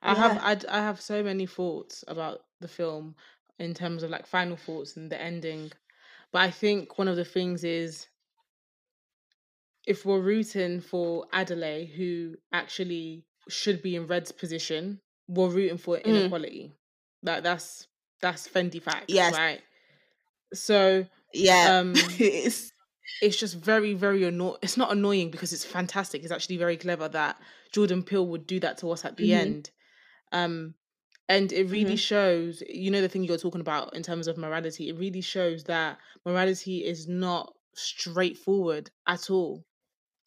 [0.00, 0.14] I yeah.
[0.14, 3.14] have I, I have so many thoughts about the film
[3.58, 5.72] in terms of like final thoughts and the ending.
[6.32, 8.08] But I think one of the things is
[9.86, 15.96] if we're rooting for Adelaide, who actually should be in Red's position, we're rooting for
[15.96, 16.04] mm.
[16.04, 16.74] inequality.
[17.22, 17.86] That that's
[18.20, 19.34] that's Fendi facts, yes.
[19.34, 19.60] right?
[20.54, 22.72] So yeah, um, it's
[23.20, 24.56] it's just very very annoying.
[24.62, 26.22] It's not annoying because it's fantastic.
[26.22, 27.36] It's actually very clever that
[27.72, 29.40] Jordan Peele would do that to us at the mm-hmm.
[29.40, 29.70] end.
[30.32, 30.74] Um,
[31.28, 31.94] and it really mm-hmm.
[31.96, 34.88] shows, you know, the thing you're talking about in terms of morality.
[34.88, 39.64] It really shows that morality is not straightforward at all,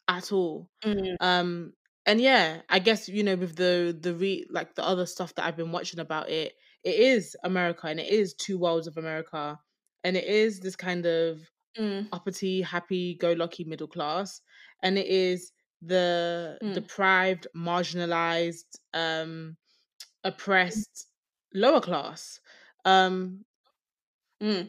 [0.08, 0.68] at all.
[0.84, 1.14] Mm-hmm.
[1.20, 1.72] Um,
[2.06, 5.44] and yeah, I guess you know with the the re like the other stuff that
[5.44, 6.52] I've been watching about it,
[6.84, 9.58] it is America and it is two worlds of America,
[10.04, 11.38] and it is this kind of
[11.78, 12.06] mm.
[12.12, 14.40] uppity, happy, go lucky middle class,
[14.82, 16.74] and it is the mm.
[16.74, 19.56] deprived, marginalized, um,
[20.24, 21.08] oppressed
[21.54, 22.40] lower class.
[22.84, 23.44] Um,
[24.42, 24.68] mm.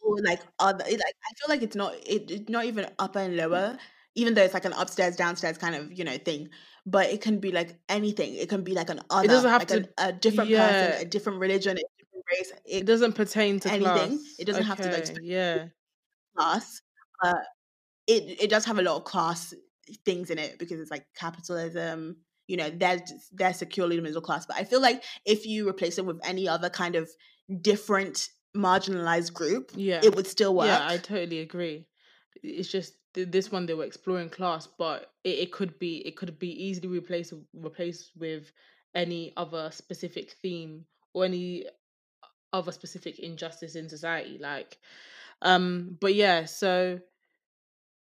[0.00, 3.36] Or like other, like I feel like it's not it, it's not even upper and
[3.36, 3.76] lower
[4.18, 6.48] even though it's like an upstairs downstairs kind of you know thing
[6.84, 9.60] but it can be like anything it can be like an other it doesn't have
[9.60, 10.68] like to an, a different yeah.
[10.68, 14.34] person a different religion a different race it, it doesn't pertain to anything class.
[14.38, 14.68] it doesn't okay.
[14.68, 15.66] have to like yeah
[16.36, 16.82] class
[17.24, 17.34] uh,
[18.06, 19.54] it it does have a lot of class
[20.04, 22.16] things in it because it's like capitalism
[22.46, 23.00] you know they're
[23.32, 26.46] they're securely the middle class but i feel like if you replace it with any
[26.46, 27.08] other kind of
[27.62, 30.00] different marginalized group Yeah.
[30.02, 31.86] it would still work Yeah, I totally agree.
[32.42, 36.38] It's just this one they were exploring class, but it, it could be it could
[36.38, 38.52] be easily replaced replaced with
[38.94, 40.84] any other specific theme
[41.14, 41.66] or any
[42.52, 44.38] other specific injustice in society.
[44.40, 44.78] Like,
[45.42, 47.00] um, but yeah, so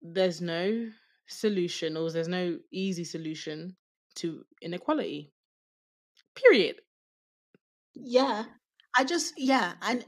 [0.02, 0.89] there's no
[1.28, 3.76] solution or there's no easy solution
[4.16, 5.32] to inequality.
[6.36, 6.78] Period.
[7.95, 8.45] yeah
[8.95, 10.06] i just yeah and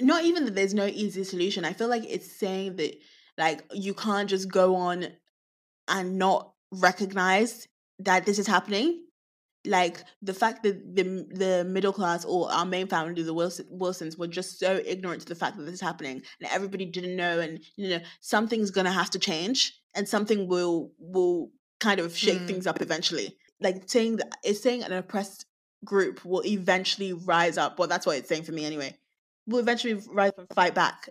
[0.00, 2.94] not even that there's no easy solution i feel like it's saying that
[3.38, 5.08] like you can't just go on
[5.88, 7.66] and not recognize
[7.98, 9.00] that this is happening.
[9.66, 14.18] Like the fact that the the middle class or our main family the Wilson, wilsons
[14.18, 17.40] were just so ignorant to the fact that this is happening and everybody didn't know
[17.40, 22.40] and you know something's gonna have to change and something will will kind of shake
[22.40, 22.46] Mm.
[22.46, 23.36] things up eventually.
[23.60, 25.46] Like saying that it's saying an oppressed
[25.82, 28.96] group will eventually rise up well that's what it's saying for me anyway
[29.46, 31.10] will eventually rise up and fight back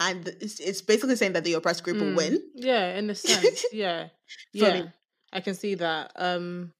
[0.00, 2.16] and it's, it's basically saying that the oppressed group will Mm.
[2.16, 3.64] win Yeah, in a sense.
[3.72, 4.08] Yeah.
[4.52, 4.86] yeah.
[5.32, 6.12] I can see that.
[6.16, 6.72] Um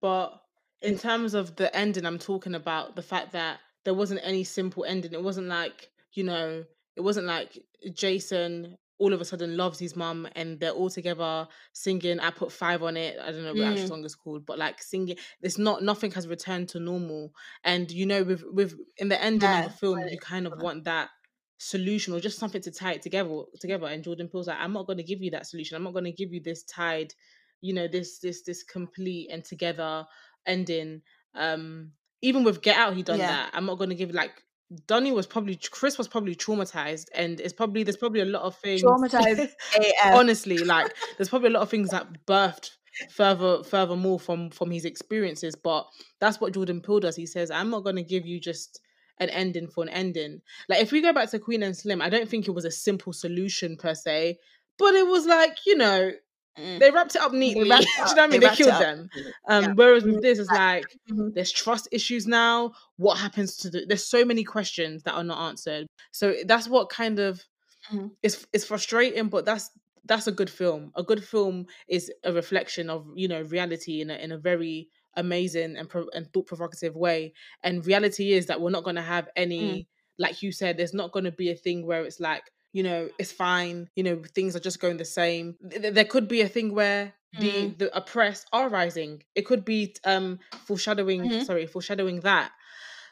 [0.00, 0.40] but
[0.82, 4.84] in terms of the ending, I'm talking about the fact that there wasn't any simple
[4.84, 5.12] ending.
[5.12, 6.64] It wasn't like, you know,
[6.96, 7.58] it wasn't like
[7.92, 12.18] Jason all of a sudden loves his mum and they're all together singing.
[12.18, 13.16] I put five on it.
[13.20, 13.88] I don't know what the actual Mm.
[13.88, 15.16] song is called, but like singing.
[15.40, 17.32] It's not nothing has returned to normal.
[17.62, 20.10] And you know, with with in the ending Yeah, of a film, right.
[20.10, 21.10] you kind of want that
[21.58, 23.86] solution or just something to tie it together together.
[23.86, 25.76] And Jordan Peele's like, I'm not going to give you that solution.
[25.76, 27.12] I'm not going to give you this tied,
[27.60, 30.06] you know, this this this complete and together
[30.46, 31.02] ending.
[31.34, 31.92] Um,
[32.22, 33.28] even with Get Out, he done Yeah.
[33.28, 33.50] that.
[33.52, 34.42] I'm not going to give like.
[34.86, 38.54] Donnie was probably Chris was probably traumatized, and it's probably there's probably a lot of
[38.56, 39.48] things Traumatized
[40.04, 42.72] honestly like there's probably a lot of things that birthed
[43.08, 45.86] further furthermore from from his experiences but
[46.20, 48.80] that's what jordan peele does he says i'm not going to give you just
[49.20, 52.08] an ending for an ending like if we go back to queen and slim i
[52.08, 54.36] don't think it was a simple solution per se
[54.78, 56.12] but it was like you know
[56.58, 56.80] Mm.
[56.80, 58.80] they wrapped it up neatly wrapped do you know what i mean They they, killed
[58.80, 59.08] them
[59.48, 59.72] um Yeah.
[59.76, 61.32] whereas with this it's like Mhm.
[61.32, 65.38] there's trust issues now what happens to the there's so many questions that are not
[65.50, 67.44] answered so that's what kind of
[67.92, 68.10] Mhm.
[68.24, 69.70] it's it's frustrating but that's
[70.06, 74.10] that's a good film a good film is a reflection of you know reality in
[74.10, 77.32] a, in a very amazing and pro- and thought provocative way
[77.62, 79.88] and reality is that we're not going to have any
[80.18, 83.08] like you said there's not going to be a thing where it's like you know
[83.18, 86.40] it's fine you know things are just going the same Th- th- there could be
[86.42, 87.76] a thing where the Mhm.
[87.78, 91.38] the oppressed are rising it could be um foreshadowing Mhm.
[91.38, 92.52] sorry foreshadowing that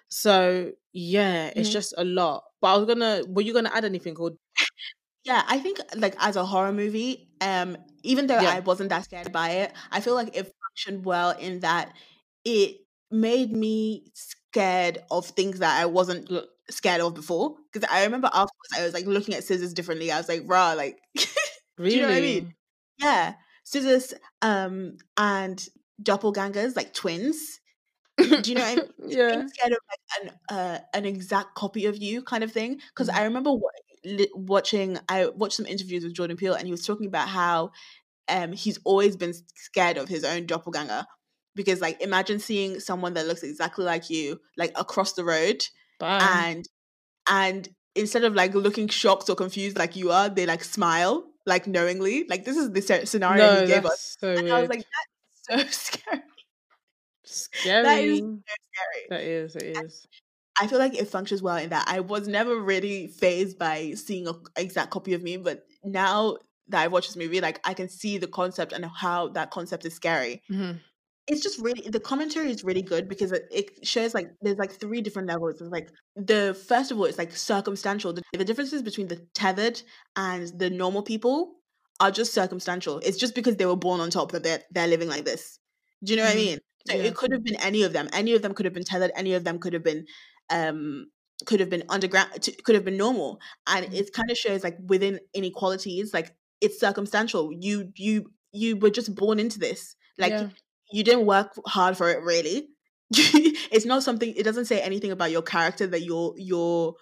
[0.08, 1.70] so yeah it's Mhm.
[1.70, 4.32] just a lot but i was gonna were you gonna add anything or
[5.24, 8.56] Yeah, I think like as a horror movie, um, even though Yeah.
[8.56, 11.92] I wasn't that scared by it, I feel like it functioned well in that
[12.44, 12.78] it
[13.10, 16.30] made me scared of things that I wasn't
[16.70, 17.56] scared of before.
[17.72, 20.10] Because I remember afterwards, I was like looking at scissors differently.
[20.12, 20.98] I was like, rah, like,
[21.78, 22.54] really you know what I mean?
[22.98, 25.66] yeah, scissors, um, and
[26.02, 27.60] doppelgangers, like twins.
[28.42, 28.82] Do you know what I mean?
[29.08, 32.80] yeah being scared of like an uh, an exact copy of you kind of thing
[32.94, 33.16] because Mhm.
[33.16, 33.70] i remember wa-
[34.04, 37.72] li- watching i watched some interviews with jordan peele and he was talking about how
[38.28, 41.04] um he's always been scared of his own doppelganger
[41.54, 45.64] because like imagine seeing someone that looks exactly like you like across the road
[45.98, 46.68] bye and
[47.28, 51.66] and instead of like looking shocked or confused like you are they like smile like
[51.66, 54.16] knowingly like this is the scenario no he gave us.
[54.20, 54.84] so and i was like
[55.46, 56.22] that's so scary.
[57.24, 59.06] Scary that is so scary.
[59.10, 60.06] That is it is.
[60.60, 64.26] I feel like it functions well in that I was never really phased by seeing
[64.26, 66.38] an exact copy of me, but now
[66.68, 69.84] that I watch this movie, like I can see the concept and how that concept
[69.84, 70.42] is scary.
[70.50, 70.80] Mhm.
[71.28, 74.72] It's just really the commentary is really good because it, it shows like there's like
[74.72, 75.60] three different levels.
[75.60, 78.12] It's like the first of all, it's like circumstantial.
[78.12, 79.82] The, the differences between the tethered
[80.14, 81.54] and the normal people
[81.98, 83.00] are just circumstantial.
[83.00, 85.58] It's just because they were born on top that they're they're living like this.
[86.04, 86.36] Do you know what I Mhm.
[86.36, 86.58] mean?
[86.88, 87.02] So Yeah.
[87.02, 88.08] it could have been any of them.
[88.12, 89.10] Any of them could have been tethered.
[89.16, 90.06] Any of them could have been
[90.50, 91.06] um
[91.44, 92.30] could have been underground
[92.64, 93.94] could have been normal and Mhm.
[93.94, 99.14] it kind of shows like within inequalities like it's circumstantial you you you were just
[99.14, 100.48] born into this like yeah.
[100.90, 102.68] you didn't work hard for it really.
[103.68, 106.94] It's not something it doesn't say anything about your character that you're you're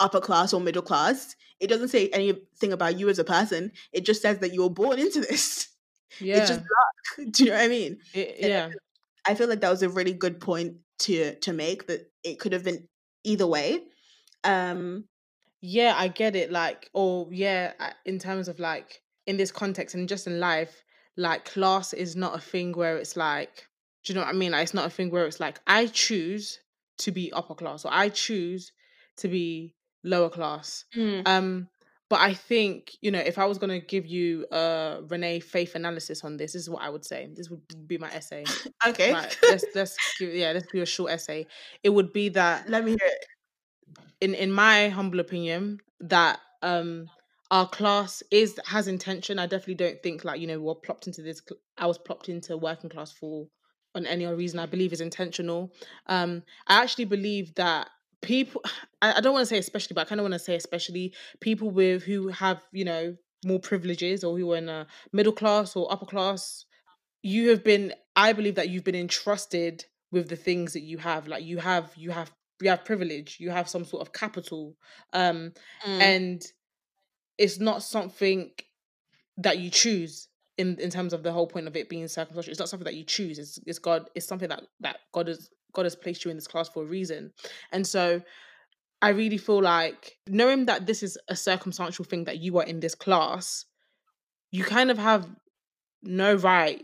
[0.00, 1.34] upper class or middle class.
[1.60, 3.72] It doesn't say anything about you as a person.
[3.92, 5.68] It just says that you were born into this.
[6.20, 7.30] Yeah it's just luck.
[7.32, 7.98] Do you know what i mean?
[8.14, 8.70] It- yeah.
[9.26, 12.52] I feel like that was a really good point to to make that it could
[12.52, 12.88] have been
[13.24, 13.82] either way.
[14.44, 15.04] Um
[15.60, 19.94] yeah i get it like or yeah I- in terms of like in this context
[19.94, 20.82] and just in life,
[21.16, 23.68] like class is not a thing where it's like,
[24.02, 24.52] do you know what I mean?
[24.52, 26.58] Like, it's not a thing where it's like I choose
[27.00, 28.72] to be upper class or I choose
[29.18, 30.86] to be lower class.
[30.96, 31.28] Mm.
[31.28, 31.68] Um,
[32.08, 36.24] but I think you know, if I was gonna give you a Rennae faith analysis
[36.24, 37.28] on this, this is what I would say.
[37.36, 38.44] This would be my essay.
[38.86, 39.12] Okay.
[39.12, 41.46] Right, let's let's give, yeah, let's do a short essay.
[41.82, 43.26] It would be that Let me hear it.
[44.20, 47.08] In in my humble opinion that um
[47.50, 49.38] our class is has intention.
[49.38, 52.28] I definitely don't think like you know we're plopped into this cl- i was plopped
[52.28, 53.46] into working class for
[53.94, 55.72] on any other reason i believe is intentional.
[56.06, 57.88] Um i actually believe that
[58.22, 58.62] people
[59.02, 61.14] i, I don't want to say especially but i kind of want to say especially
[61.40, 65.76] people with who have you know more privileges or who are in a middle class
[65.76, 66.64] or upper class
[67.22, 71.28] you have been i believe that you've been entrusted with the things that you have.
[71.28, 72.30] Like you have you have
[72.60, 74.74] you have privilege you have some sort of capital
[75.12, 75.52] um
[75.84, 76.00] Mm.
[76.00, 76.42] and
[77.38, 78.50] it's not something
[79.36, 82.50] that you choose in in terms of the whole point of it being circumstantial.
[82.50, 83.38] It's not something that you choose.
[83.38, 86.48] It's, it's god it's something that that god has god has placed you in this
[86.48, 87.32] class for a reason.
[87.72, 88.22] And so
[89.00, 92.80] i really feel like knowing that this is a circumstantial thing that you are in
[92.80, 93.64] this class
[94.50, 95.28] you kind of have
[96.02, 96.82] no right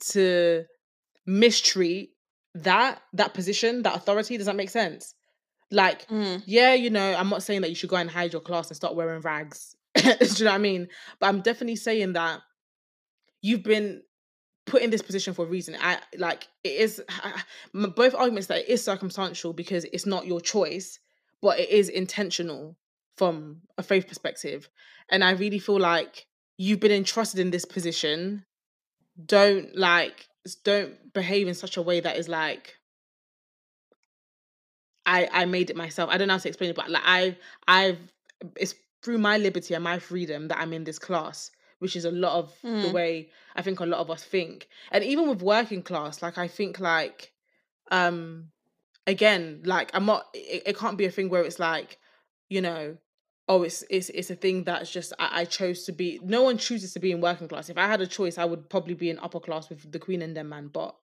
[0.00, 0.64] to
[1.24, 2.10] mistreat
[2.54, 5.14] that that position that authority does that make sense
[5.70, 6.42] like Mm.
[6.44, 8.76] yeah, you know, I'm not saying that you should go and hide your class and
[8.76, 9.74] start wearing rags.
[9.94, 10.88] Do you know what I mean?
[11.18, 12.42] But I'm definitely saying that
[13.40, 14.02] you've been
[14.66, 15.74] put in this position for a reason.
[15.80, 17.02] I like it is
[17.74, 20.98] m- both arguments that it is circumstantial because it's not your choice,
[21.40, 22.76] but it is intentional
[23.16, 24.68] from a faith perspective.
[25.10, 26.26] And I really feel like
[26.58, 28.44] you've been entrusted in this position.
[29.24, 30.28] Don't like
[30.64, 32.76] don't behave in such a way that is like
[35.06, 36.10] I I made it myself.
[36.10, 37.36] I don't know how to explain it, but like I
[37.66, 37.98] I've
[38.56, 42.10] it's through my liberty and my freedom that I'm in this class, which is a
[42.10, 42.92] lot of the Mm.
[42.92, 44.68] way I think a lot of us think.
[44.90, 47.32] And even with working class, like I think like
[47.90, 48.50] um
[49.06, 51.98] again, like I'm not it, it can't be a thing where it's like,
[52.48, 52.96] you know,
[53.52, 56.56] oh it's it's it's a thing that's just I, I chose to be no one
[56.56, 57.68] chooses to be in working class.
[57.68, 60.22] If I had a choice, I would probably be in upper class with the Queen
[60.22, 60.96] and them man, but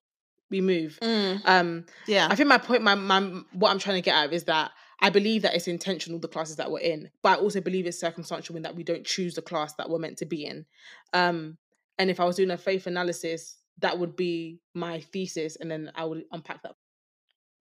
[0.49, 0.97] we move.
[1.01, 1.41] Mm.
[1.45, 2.27] Um Yeah.
[2.29, 3.21] I think my point, my, my
[3.53, 6.55] what I'm trying to get at is that I believe that it's intentional the classes
[6.55, 9.43] that we're in, but I also believe it's circumstantial in that we don't choose the
[9.43, 10.65] class that we're meant to be in.
[11.13, 11.57] Um,
[11.99, 15.91] and if I was doing a faith analysis, that would be my thesis, and then
[15.95, 16.75] I would unpack that.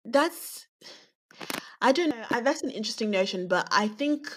[0.05, 0.67] That's
[1.81, 2.41] I don't know.
[2.41, 4.29] That's an interesting notion, but I think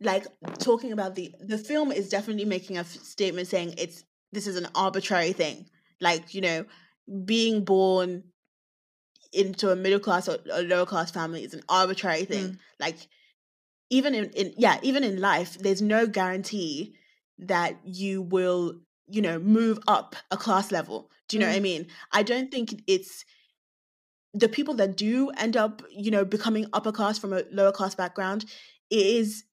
[0.00, 0.26] like
[0.58, 4.56] talking about the the film is definitely making a f- statement saying it's this is
[4.56, 5.66] an arbitrary thing.
[6.00, 6.66] Like, you know,
[7.24, 8.24] being born
[9.32, 12.50] into a middle class or a lower class family is an arbitrary thing.
[12.50, 12.58] Mm.
[12.80, 12.96] Like
[13.90, 16.96] even in, in yeah, even in life, there's no guarantee
[17.38, 21.10] that you will, you know, move up a class level.
[21.28, 21.62] Do you know what I Mm.
[21.62, 21.86] mean?
[22.12, 23.24] I don't think it's
[24.34, 27.94] the people that do end up, you know, becoming upper class from a lower class
[27.94, 28.44] background
[28.90, 29.44] is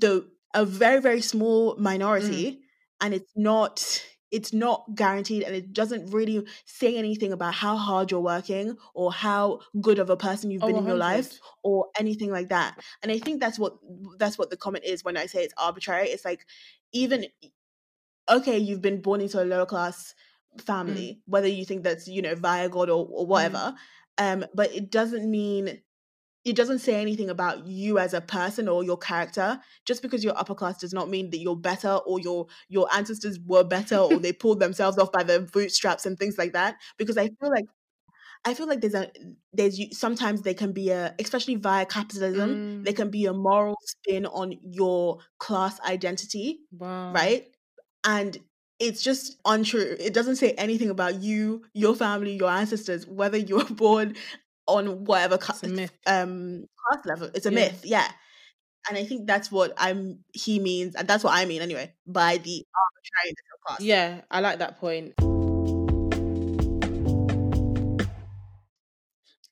[0.00, 2.60] the a very very small minority
[3.00, 8.10] and it's not it's not guaranteed and it doesn't really say anything about how hard
[8.10, 11.88] you're working or how good of a person you've Oh, been in your life or
[11.98, 12.78] anything like that.
[13.02, 13.76] And i think that's what
[14.18, 16.08] that's what the comment is when i say it's arbitrary.
[16.08, 16.46] It's like
[16.92, 17.26] even
[18.30, 20.14] okay you've been born into a lower class
[20.58, 23.74] family whether you think that's you know via god or, or whatever
[24.18, 25.80] um but it doesn't mean
[26.44, 30.36] it doesn't say anything about you as a person or your character just because you're
[30.36, 34.18] upper class does not mean that you're better or your your ancestors were better or
[34.18, 37.66] they pulled themselves off by their bootstraps and things like that because i feel like
[38.44, 39.10] i feel like there's a
[39.52, 42.84] there's sometimes there can be a especially via capitalism Mm.
[42.84, 47.12] there can be a moral spin on your class identity Wow.
[47.12, 47.46] right
[48.04, 48.38] and
[48.78, 53.56] it's just untrue it doesn't say anything about you your family your ancestors whether you
[53.58, 54.16] were born
[54.78, 55.98] on whatever ca- It's a myth.
[56.06, 57.54] um class level it's a Yeah.
[57.56, 58.10] myth yeah
[58.88, 62.38] and i think that's what i'm he means and that's what i mean anyway by
[62.38, 65.14] the arbitrariness of class Yeah, I like that point.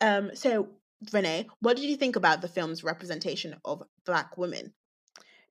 [0.00, 0.68] um so
[1.12, 4.72] Rennae what did you think about the film's representation of black women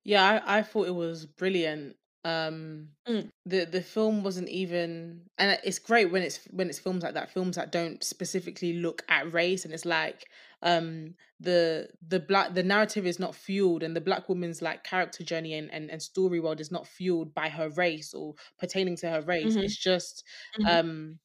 [0.04, 1.96] Yeah, I, I thought it was brilliant.
[2.24, 3.30] Um Mm.
[3.46, 7.32] the the film wasn't even and it's great when it's when it's films like that,
[7.32, 10.30] films that don't specifically look at race and it's like
[10.62, 15.24] um the the black the narrative is not fueled and the black woman's like character
[15.24, 19.10] journey and, and, and story world is not fueled by her race or pertaining to
[19.10, 19.56] her race.
[19.56, 19.62] Mhm.
[19.62, 20.24] It's just
[20.58, 20.70] Mhm.
[20.70, 21.20] um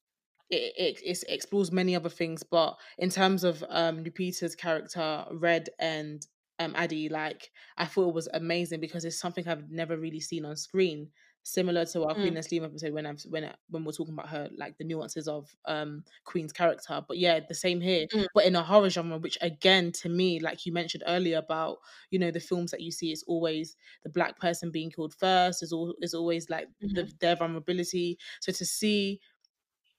[0.49, 5.69] it, it, it explores many other things but in terms of um lupita's character red
[5.79, 6.25] and
[6.59, 10.45] um Addie, like I thought it was amazing because it's something I've never really seen
[10.45, 11.11] on screen.
[11.47, 12.15] Similar to our Mm.
[12.15, 15.27] Queen and Slim episode when I've when when we're talking about her, like the nuances
[15.27, 17.05] of um Queen's character.
[17.07, 18.07] But yeah, the same here.
[18.13, 18.25] Mm.
[18.33, 21.77] But in a horror genre, which again to me, like you mentioned earlier about,
[22.09, 25.61] you know, the films that you see, it's always the black person being killed first,
[25.61, 27.09] is all is always like Mm-hmm.
[27.19, 28.17] their vulnerability.
[28.39, 29.19] So to see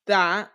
[0.06, 0.50] that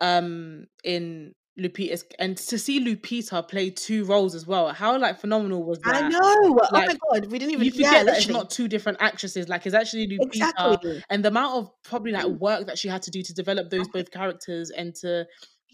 [0.00, 4.72] um in Lupita's and to see Lupita play two roles as well.
[4.72, 5.94] How like phenomenal was that?
[5.96, 6.20] I know.
[6.20, 7.64] oh my Like, god, we didn't even.
[7.64, 9.48] You forget yeah, that it's not two different actresses.
[9.48, 11.02] Like it's actually Lupita, exactly.
[11.08, 12.38] and the amount of probably like Mm.
[12.38, 15.26] work that she had to do to develop those both characters and to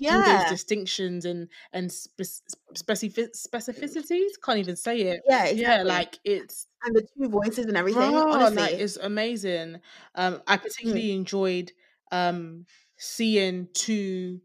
[0.08, 2.26] do those distinctions and and spec-
[2.74, 4.30] specific specificities.
[4.44, 5.20] Can't even say it.
[5.28, 8.12] yeah, Yeah, like it's and the two voices and everything.
[8.12, 9.80] Bro, like honestly, it's amazing.
[10.14, 10.62] Um, I Mm.
[10.62, 11.72] particularly enjoyed
[12.10, 12.66] um
[12.98, 14.40] seeing two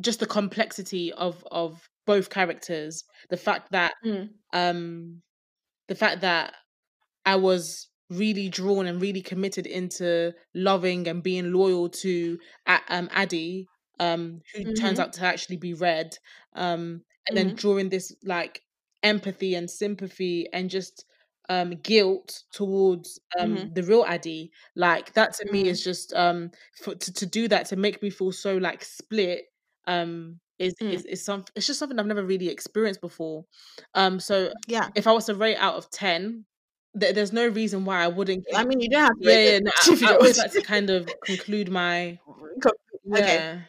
[0.00, 3.04] just the complexity of of both characters.
[3.30, 4.34] The fact that Mm.
[4.52, 5.22] um
[5.88, 6.54] the fact that
[7.26, 12.38] I was really drawn and really committed into loving and being loyal to
[12.88, 13.70] um Addie,
[14.00, 15.00] um, who turns Mhm.
[15.00, 16.16] out to actually be red.
[16.54, 17.56] Um, and then Mhm.
[17.56, 18.62] drawing this like
[19.02, 21.04] empathy and sympathy and just
[21.50, 23.74] um guilt towards um Mhm.
[23.74, 24.52] the real Addie.
[24.76, 25.68] Like that to me Mhm.
[25.68, 26.50] is just um
[26.82, 29.46] for to, to do that to make me feel so like split
[29.86, 30.92] um is Mm.
[30.92, 33.44] is is some it's just something I've never really experienced before.
[33.94, 34.88] Um so yeah.
[34.94, 36.44] if I was to rate out of 10,
[36.98, 39.30] th- there's no reason why I wouldn't I mean, you don't have to.
[39.30, 39.70] yeah, yeah, no,
[40.08, 42.18] I, I always like to kind of conclude my
[42.62, 42.72] to.
[43.16, 43.60] Okay,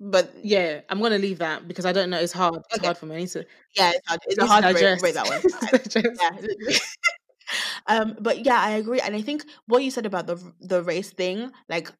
[0.00, 2.18] but Yeah, I'm gonna leave that because I don't know.
[2.18, 2.56] It's hard.
[2.56, 2.86] It's Okay.
[2.86, 3.26] hard for me.
[3.28, 3.44] To,
[3.76, 4.20] yeah, it's hard.
[4.26, 5.40] It's a to hard to rate, rate that one.
[5.72, 6.56] Need to I- digest.
[6.68, 6.78] yeah.
[7.86, 11.10] um, but yeah, I agree, and I think what you said about the the race
[11.10, 11.90] thing, like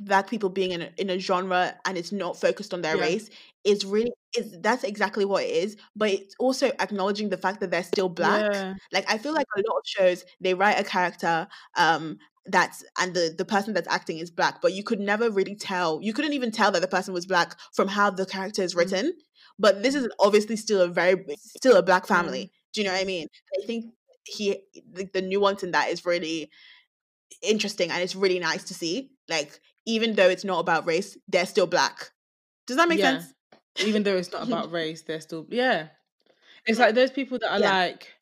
[0.00, 3.02] black people being in a, in a genre and it's not focused on their Yeah.
[3.04, 3.30] race,
[3.64, 5.76] is really is that's exactly what it is.
[5.96, 8.44] But it's also acknowledging the fact that they're still black.
[8.52, 8.74] Yeah.
[8.92, 13.14] Like I feel like a lot of shows they write a character um that's and
[13.14, 16.00] the the person that's acting is black, but you could never really tell.
[16.02, 18.78] You couldn't even tell that the person was black from how the character is Mm.
[18.78, 19.12] written.
[19.58, 22.08] But this is obviously still a very still a black Mm.
[22.08, 22.52] family.
[22.74, 23.28] Do you know what I mean?
[23.62, 23.94] I think
[24.24, 24.62] he
[24.92, 26.50] the, the nuance in that is really
[27.42, 29.12] interesting and it's really nice to see.
[29.28, 32.10] Like even though it's not about race, they're still black.
[32.66, 33.00] Does that make Yeah.
[33.00, 33.34] sense?
[33.78, 35.88] Even though it's not about race, they're still yeah.
[36.66, 37.74] It's like those people that are Yeah.
[37.74, 38.14] like,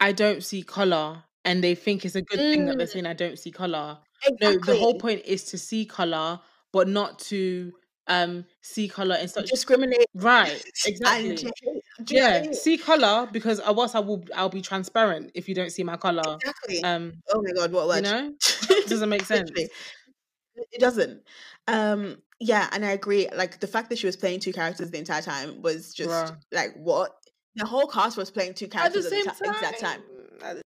[0.00, 3.06] I don't see color, and they think it's a good thing that they're Mm, saying
[3.06, 4.00] I don't see color.
[4.40, 6.40] No, the whole point is to see color,
[6.72, 7.72] but not to
[8.08, 10.62] um see color and such discriminate right.
[10.86, 11.36] Exactly.
[11.36, 11.84] to hate.
[12.08, 15.54] You know Yeah, see color because I was I will I'll be transparent if you
[15.54, 16.36] don't see my color.
[16.40, 16.82] Exactly.
[16.82, 18.04] Um, oh my god, what a you word.
[18.04, 18.32] know,
[18.88, 19.50] doesn't make sense.
[19.56, 21.22] It doesn't.
[21.68, 23.28] Um yeah, and I agree.
[23.34, 26.36] Like the fact that she was playing two characters the entire time was just Bruh.
[26.50, 27.12] like what?
[27.54, 30.02] The whole cast was playing two At the characters at the, same ti- exact time.
[30.42, 30.62] time,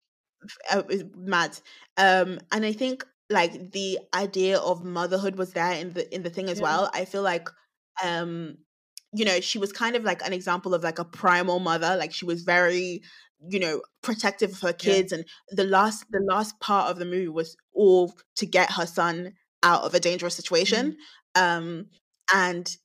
[0.70, 0.82] uh,
[1.16, 1.58] mad.
[1.96, 6.30] Um, and I think like the idea of motherhood was there in the in the
[6.30, 6.62] thing as Yeah.
[6.62, 6.90] well.
[6.94, 7.48] I feel like,
[8.02, 8.58] um,
[9.12, 11.96] you know, she was kind of like an example of like a primal mother.
[11.96, 13.02] Like she was very,
[13.48, 14.94] you know, protective of her Yeah.
[14.98, 15.12] kids.
[15.12, 19.34] And the last the last part of the movie was all to get her son
[19.62, 20.96] out of a dangerous situation.
[20.96, 21.00] Mhm.
[21.34, 21.90] Um,
[22.34, 22.76] and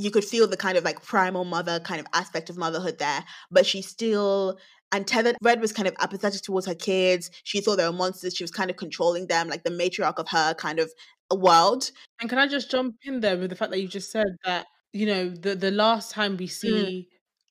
[0.00, 3.24] you could feel the kind of like primal mother kind of aspect of motherhood there,
[3.50, 4.58] but she still
[4.92, 8.34] and tethered red was kind of apathetic towards her kids she thought they were monsters
[8.34, 10.90] she was kind of controlling them like the matriarch of her kind of
[11.32, 14.26] world And can I just jump in there with the fact that you just said
[14.44, 16.50] that you know the the last time we Mm.
[16.50, 17.08] see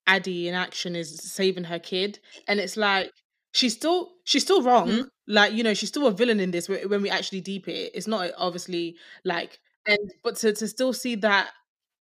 [0.08, 3.12] Addie in action is saving her kid, and it's like
[3.54, 4.90] she's still she's still wrong.
[4.90, 5.08] Mhm.
[5.28, 7.92] Like you know she's still a villain in this when we actually deep it.
[7.94, 11.52] It's not obviously like and but to to still see that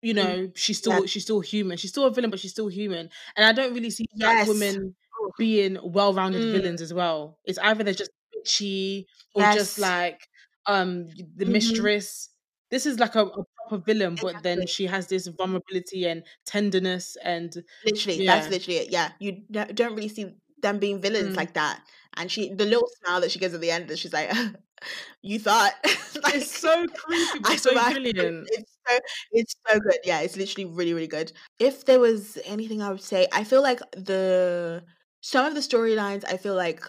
[0.03, 0.35] you Mm.
[0.35, 1.01] know she's Yeah.
[1.01, 1.77] still she's still human.
[1.79, 3.11] She's still a villain, but she's still human.
[3.37, 4.97] And I don't really see black yes women
[5.39, 6.51] being well-rounded Mm.
[6.51, 7.39] villains as well.
[7.45, 10.29] It's either they're just bitchy or just like
[10.67, 12.29] um the hmm mistress.
[12.71, 17.17] This is like a, a proper villain, but then she has this vulnerability and tenderness
[17.23, 21.37] and literally that's literally it yeah you don't really see them being villains Mm.
[21.37, 21.81] like that
[22.17, 24.31] and she the little smile that she gives at the end that she's like
[25.23, 25.73] you thought
[26.25, 27.95] like It's so creepy, I but so survived.
[28.03, 28.49] brilliant.
[28.51, 28.99] It's so
[29.33, 29.99] it's so good.
[30.05, 31.33] Yeah, it's literally really really good.
[31.59, 34.83] If there was anything I would say, I feel like the
[35.21, 36.25] some of the storylines.
[36.27, 36.83] I feel like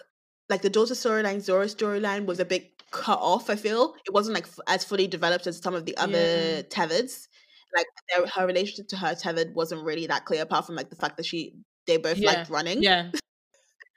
[0.48, 3.48] like the daughter storyline, Zora storyline was a bit cut off.
[3.48, 6.02] I feel it wasn't like f- as fully developed as some of the Yeah.
[6.04, 7.28] other tethers.
[7.76, 10.96] Like their, her relationship to her tethered wasn't really that clear, apart from like the
[10.96, 11.54] fact that she
[11.86, 12.32] they both Yeah.
[12.32, 12.82] liked running.
[12.82, 13.10] Yeah.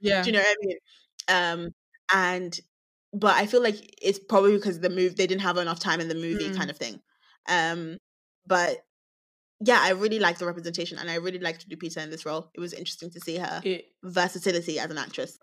[0.01, 0.21] Yeah.
[0.23, 0.77] Do you know what I mean?
[1.29, 1.69] Um,
[2.13, 2.59] and
[3.13, 6.07] but I feel like it's probably because the move they didn't have enough time in
[6.07, 6.55] the movie, Mm.
[6.57, 6.99] kind of thing.
[7.47, 7.97] Um,
[8.45, 8.77] but
[9.59, 12.51] yeah, I really liked the representation and I really liked Lupita in this role.
[12.53, 15.39] It was interesting to see her It, versatility as an actress.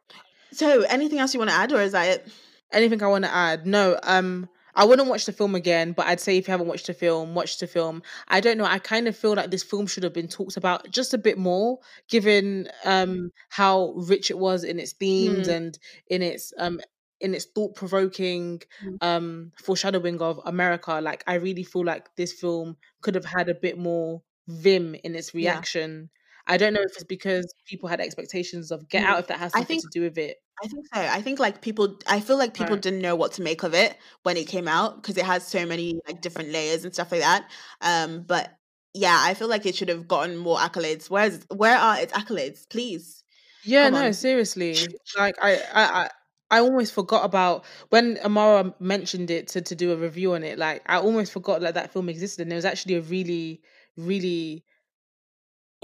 [0.53, 2.29] So, anything else you want to add, or is that it?
[2.71, 3.67] anything I want to add?
[3.67, 3.99] No.
[4.05, 6.95] Um, I wouldn't watch the film again, but I'd say if you haven't watched the
[6.95, 8.03] film, watch the film.
[8.29, 8.65] I don't know.
[8.65, 11.39] I kind of feel like this film should have been talked about just a bit
[11.39, 15.57] more, given um how rich it was in its themes Mm.
[15.57, 16.81] and in its um
[17.21, 18.97] in its thought provoking Mm.
[19.01, 21.01] um foreshadowing of America.
[21.01, 25.15] Like I really feel like this film could have had a bit more vim in
[25.15, 26.11] its reaction.
[26.47, 29.07] I don't know if it's because people had expectations of Get Mm.
[29.07, 30.37] Out, if that has something think to do with it.
[30.63, 31.01] I think so.
[31.01, 32.83] I think like people, I feel like people Right.
[32.83, 35.67] didn't know what to make of it when it came out because it has so
[35.67, 37.51] many like different layers and stuff like that.
[37.81, 38.57] Um, but
[38.95, 41.11] yeah, I feel like it should have gotten more accolades.
[41.11, 42.69] Where's where are its accolades?
[42.69, 43.25] Please,
[43.63, 44.13] Yeah, come no, on.
[44.13, 44.95] seriously.
[45.17, 46.11] Like I, I, I,
[46.51, 50.59] I almost forgot about when Amara mentioned it to, to do a review on it.
[50.59, 53.63] Like I almost forgot like that film existed, and it was actually a really,
[53.97, 54.65] really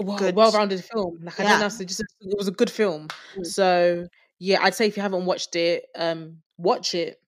[0.01, 0.35] well Good.
[0.35, 1.19] well rounded film.
[1.23, 1.67] Like I Yeah.
[1.67, 3.07] to just it was a good film.
[3.37, 3.45] Mm.
[3.45, 4.07] So
[4.39, 7.21] yeah, I'd say if you haven't watched it, um, watch it.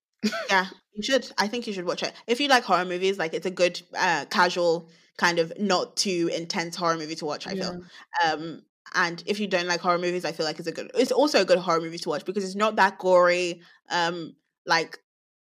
[0.49, 1.29] Yeah, you should.
[1.37, 2.13] I think you should watch it.
[2.27, 6.29] If you like horror movies, like it's a good uh casual kind of not too
[6.33, 7.61] intense horror movie to watch, I Yeah.
[7.71, 7.81] feel.
[8.23, 8.63] Um
[8.95, 11.41] and if you don't like horror movies, I feel like it's a good it's also
[11.41, 13.61] a good horror movie to watch because it's not that gory.
[13.89, 14.99] Um like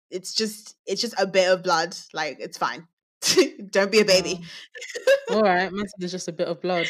[0.10, 1.96] it's just it's just a bit of blood.
[2.14, 2.88] Like it's fine.
[3.70, 4.42] don't be a baby.
[5.32, 6.88] All right, man, there's just a bit of blood.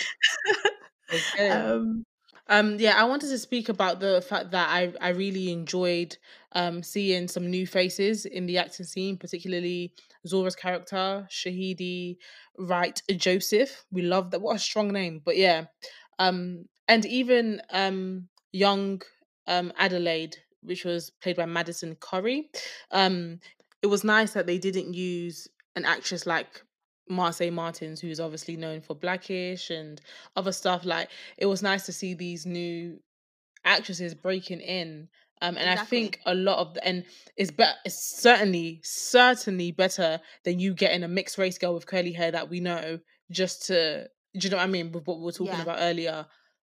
[1.14, 1.50] Okay.
[1.50, 2.04] um
[2.52, 6.18] Um, yeah, I wanted to speak about the fact that I, I really enjoyed
[6.54, 9.94] um, seeing some new faces in the acting scene, particularly
[10.28, 12.18] Zora's character, Shahadi
[12.58, 13.86] Wright Joseph.
[13.92, 14.42] We love that.
[14.42, 15.22] What a strong name.
[15.24, 15.66] But yeah.
[16.18, 19.04] Um, and even um, young
[19.46, 22.50] um, Adelaide, which was played by Madison Curry.
[22.90, 23.40] Um,
[23.84, 25.48] it was nice that they didn't use
[25.80, 26.62] an actress like
[27.10, 30.00] Marsai Martins, who's obviously known for Blackish and
[30.36, 30.86] other stuff.
[30.86, 33.00] Like it was nice to see these new
[33.66, 35.10] actresses breaking in.
[35.42, 37.06] Um, and I think a lot of the, and
[37.38, 37.78] it's better.
[37.86, 42.50] It's certainly certainly better than you getting a mixed race girl with curly hair that
[42.50, 43.00] we know
[43.32, 44.08] just to.
[44.38, 44.92] Do you know what I mean?
[44.92, 45.62] With what we were talking Yeah.
[45.64, 46.26] about earlier.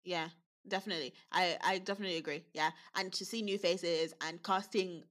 [0.05, 0.29] yeah,
[0.67, 1.13] definitely.
[1.31, 2.43] I I definitely agree.
[2.53, 2.71] Yeah.
[2.95, 5.03] And to see new faces and casting,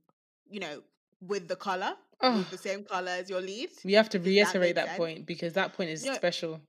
[0.51, 0.83] you know,
[1.21, 1.93] with the color,
[2.23, 3.71] with the same color as your lead.
[3.85, 6.61] we have to Does that reiterate that point because that point is No, special.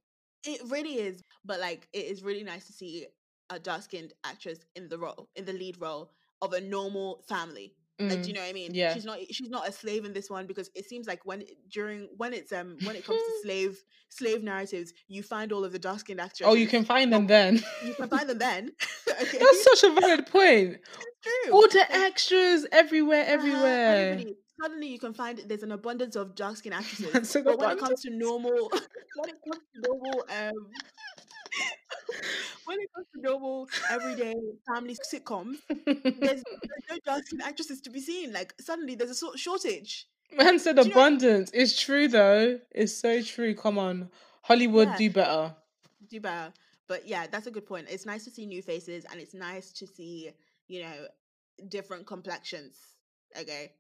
[0.46, 3.08] It really is, but like it is really nice to see
[3.50, 7.74] a dark skinned actress in the role, in the lead role of a normal family.
[8.00, 8.74] Like, do you Mm, know what I mean?
[8.74, 8.94] yeah.
[8.94, 12.10] She's not she's not a slave in this one because it seems like when during
[12.18, 15.80] when it's um when it comes to slave slave narratives, you find all of the
[15.80, 16.48] dark skinned actors.
[16.50, 17.64] Oh, you can find them then.
[17.86, 18.72] you can find them then.
[19.22, 20.78] okay, That's such a valid point.
[21.24, 21.54] true.
[21.54, 24.02] All the extras everywhere, uh-huh, everywhere.
[24.02, 27.36] everybody- Suddenly, you can find there's an abundance of dark skin actresses.
[27.36, 28.70] An but when it comes to normal,
[29.16, 30.70] when it comes to normal, um,
[32.66, 34.34] when it comes to normal everyday
[34.68, 36.44] family sitcoms, there's, there's
[36.90, 38.32] no dark skin actresses to be seen.
[38.32, 40.08] Like suddenly, there's a sort shortage.
[40.36, 41.52] Man said Do you know abundance.
[41.54, 42.60] It's true though.
[42.72, 43.54] It's so true.
[43.56, 44.10] Come on.
[44.42, 44.98] Hollywood Yeah.
[44.98, 45.56] do better.
[46.10, 46.54] Do better.
[46.88, 47.88] But yeah, that's a good point.
[47.90, 50.32] It's nice to see new faces, and it's nice to see
[50.68, 51.08] you know
[51.70, 52.78] different complexions.
[53.40, 53.72] Okay,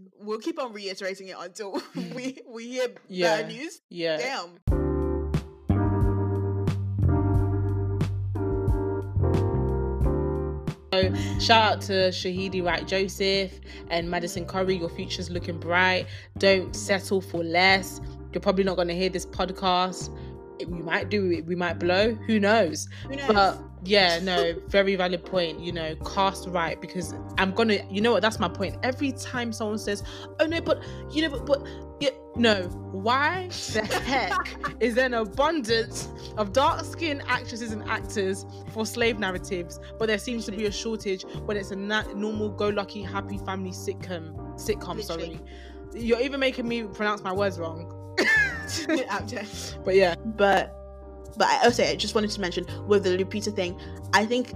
[0.00, 0.26] Mm-hmm.
[0.26, 1.80] we'll keep on reiterating it until
[2.14, 3.42] we we hear Yeah.
[3.42, 3.80] bad news.
[3.88, 4.16] Yeah.
[4.18, 4.58] Damn.
[10.92, 14.76] So shout out to Shahadi Wright Joseph and Madison Curry.
[14.76, 16.06] Your future's looking bright.
[16.38, 18.00] Don't settle for less.
[18.32, 20.10] You're probably not going to hear this podcast.
[20.66, 21.46] We might do it.
[21.46, 22.14] We might blow.
[22.26, 22.88] Who knows?
[23.08, 23.26] Who knows?
[23.28, 25.60] But yeah, no, very valid point.
[25.60, 27.78] You know, cast right because I'm gonna.
[27.90, 28.22] You know what?
[28.22, 28.76] That's my point.
[28.82, 30.02] Every time someone says,
[30.40, 31.68] "Oh no," but you know, but, but
[32.00, 32.62] yeah, no.
[32.92, 34.32] Why the heck
[34.80, 40.44] is there an abundance of dark-skinned actresses and actors for slave narratives, but there seems
[40.46, 44.34] to be a shortage when it's a na- normal, go-lucky, happy family sitcom?
[44.54, 45.40] Sitcom, sorry.
[45.94, 47.94] You're even making me pronounce my words wrong.
[49.84, 50.74] but yeah, But
[51.36, 53.78] but I also I just wanted to mention with the Lupita thing,
[54.12, 54.52] I think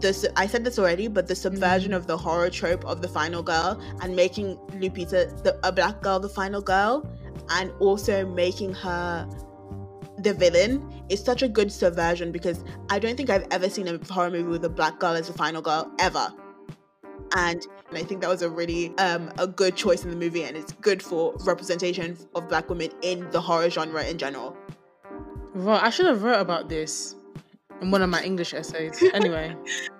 [0.00, 1.96] this I said this already, but the subversion Mhm.
[1.96, 6.20] of the horror trope of the final girl and making Lupita the, a black girl
[6.20, 7.08] the final girl,
[7.50, 9.26] and also making her
[10.18, 13.98] the villain is such a good subversion because I don't think I've ever seen a
[14.12, 16.32] horror movie with a black girl as the final girl ever.
[17.34, 20.44] And, and I think that was a really um, a good choice in the movie,
[20.44, 24.56] and it's good for representation of black women in the horror genre in general.
[25.54, 25.82] right.
[25.82, 27.14] I should have wrote about this
[27.82, 29.02] in one of my English essays.
[29.14, 29.54] Anyway,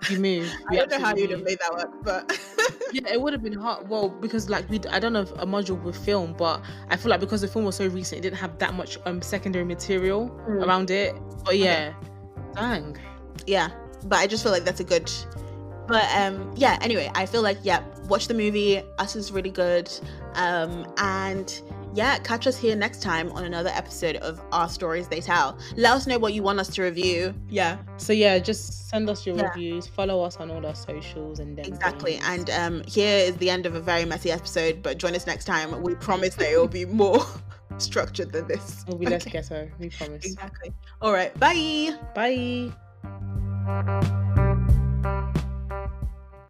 [0.08, 0.50] you move.
[0.70, 2.38] I don't know how you'd have made that work, but
[2.92, 3.88] Yeah, it would have been hard.
[3.88, 7.10] Well, because like we, I don't know if a module with film, but I feel
[7.10, 10.30] like because the film was so recent, it didn't have that much um secondary material
[10.48, 10.64] Mm.
[10.64, 11.14] around it.
[11.44, 11.92] But yeah,
[12.54, 12.96] dang.
[13.46, 13.68] yeah
[14.04, 15.10] but i just feel like that's a good
[15.86, 19.90] but um yeah anyway i feel like yeah watch the movie us is really good
[20.34, 21.62] um and
[21.94, 25.92] yeah catch us here next time on another episode of our stories they tell let
[25.92, 29.36] us know what you want us to review yeah So yeah, just send us your
[29.36, 29.48] Yeah.
[29.48, 29.86] reviews.
[29.86, 33.64] Follow us on all our socials and then exactly and um here is the end
[33.66, 36.68] of a very messy episode but join us next time we promise that it will
[36.68, 37.20] be more
[37.78, 39.30] structured than this we'll be less Okay.
[39.30, 39.70] ghetto.
[39.78, 40.24] We promise.
[40.26, 42.72] exactly all right bye Bye.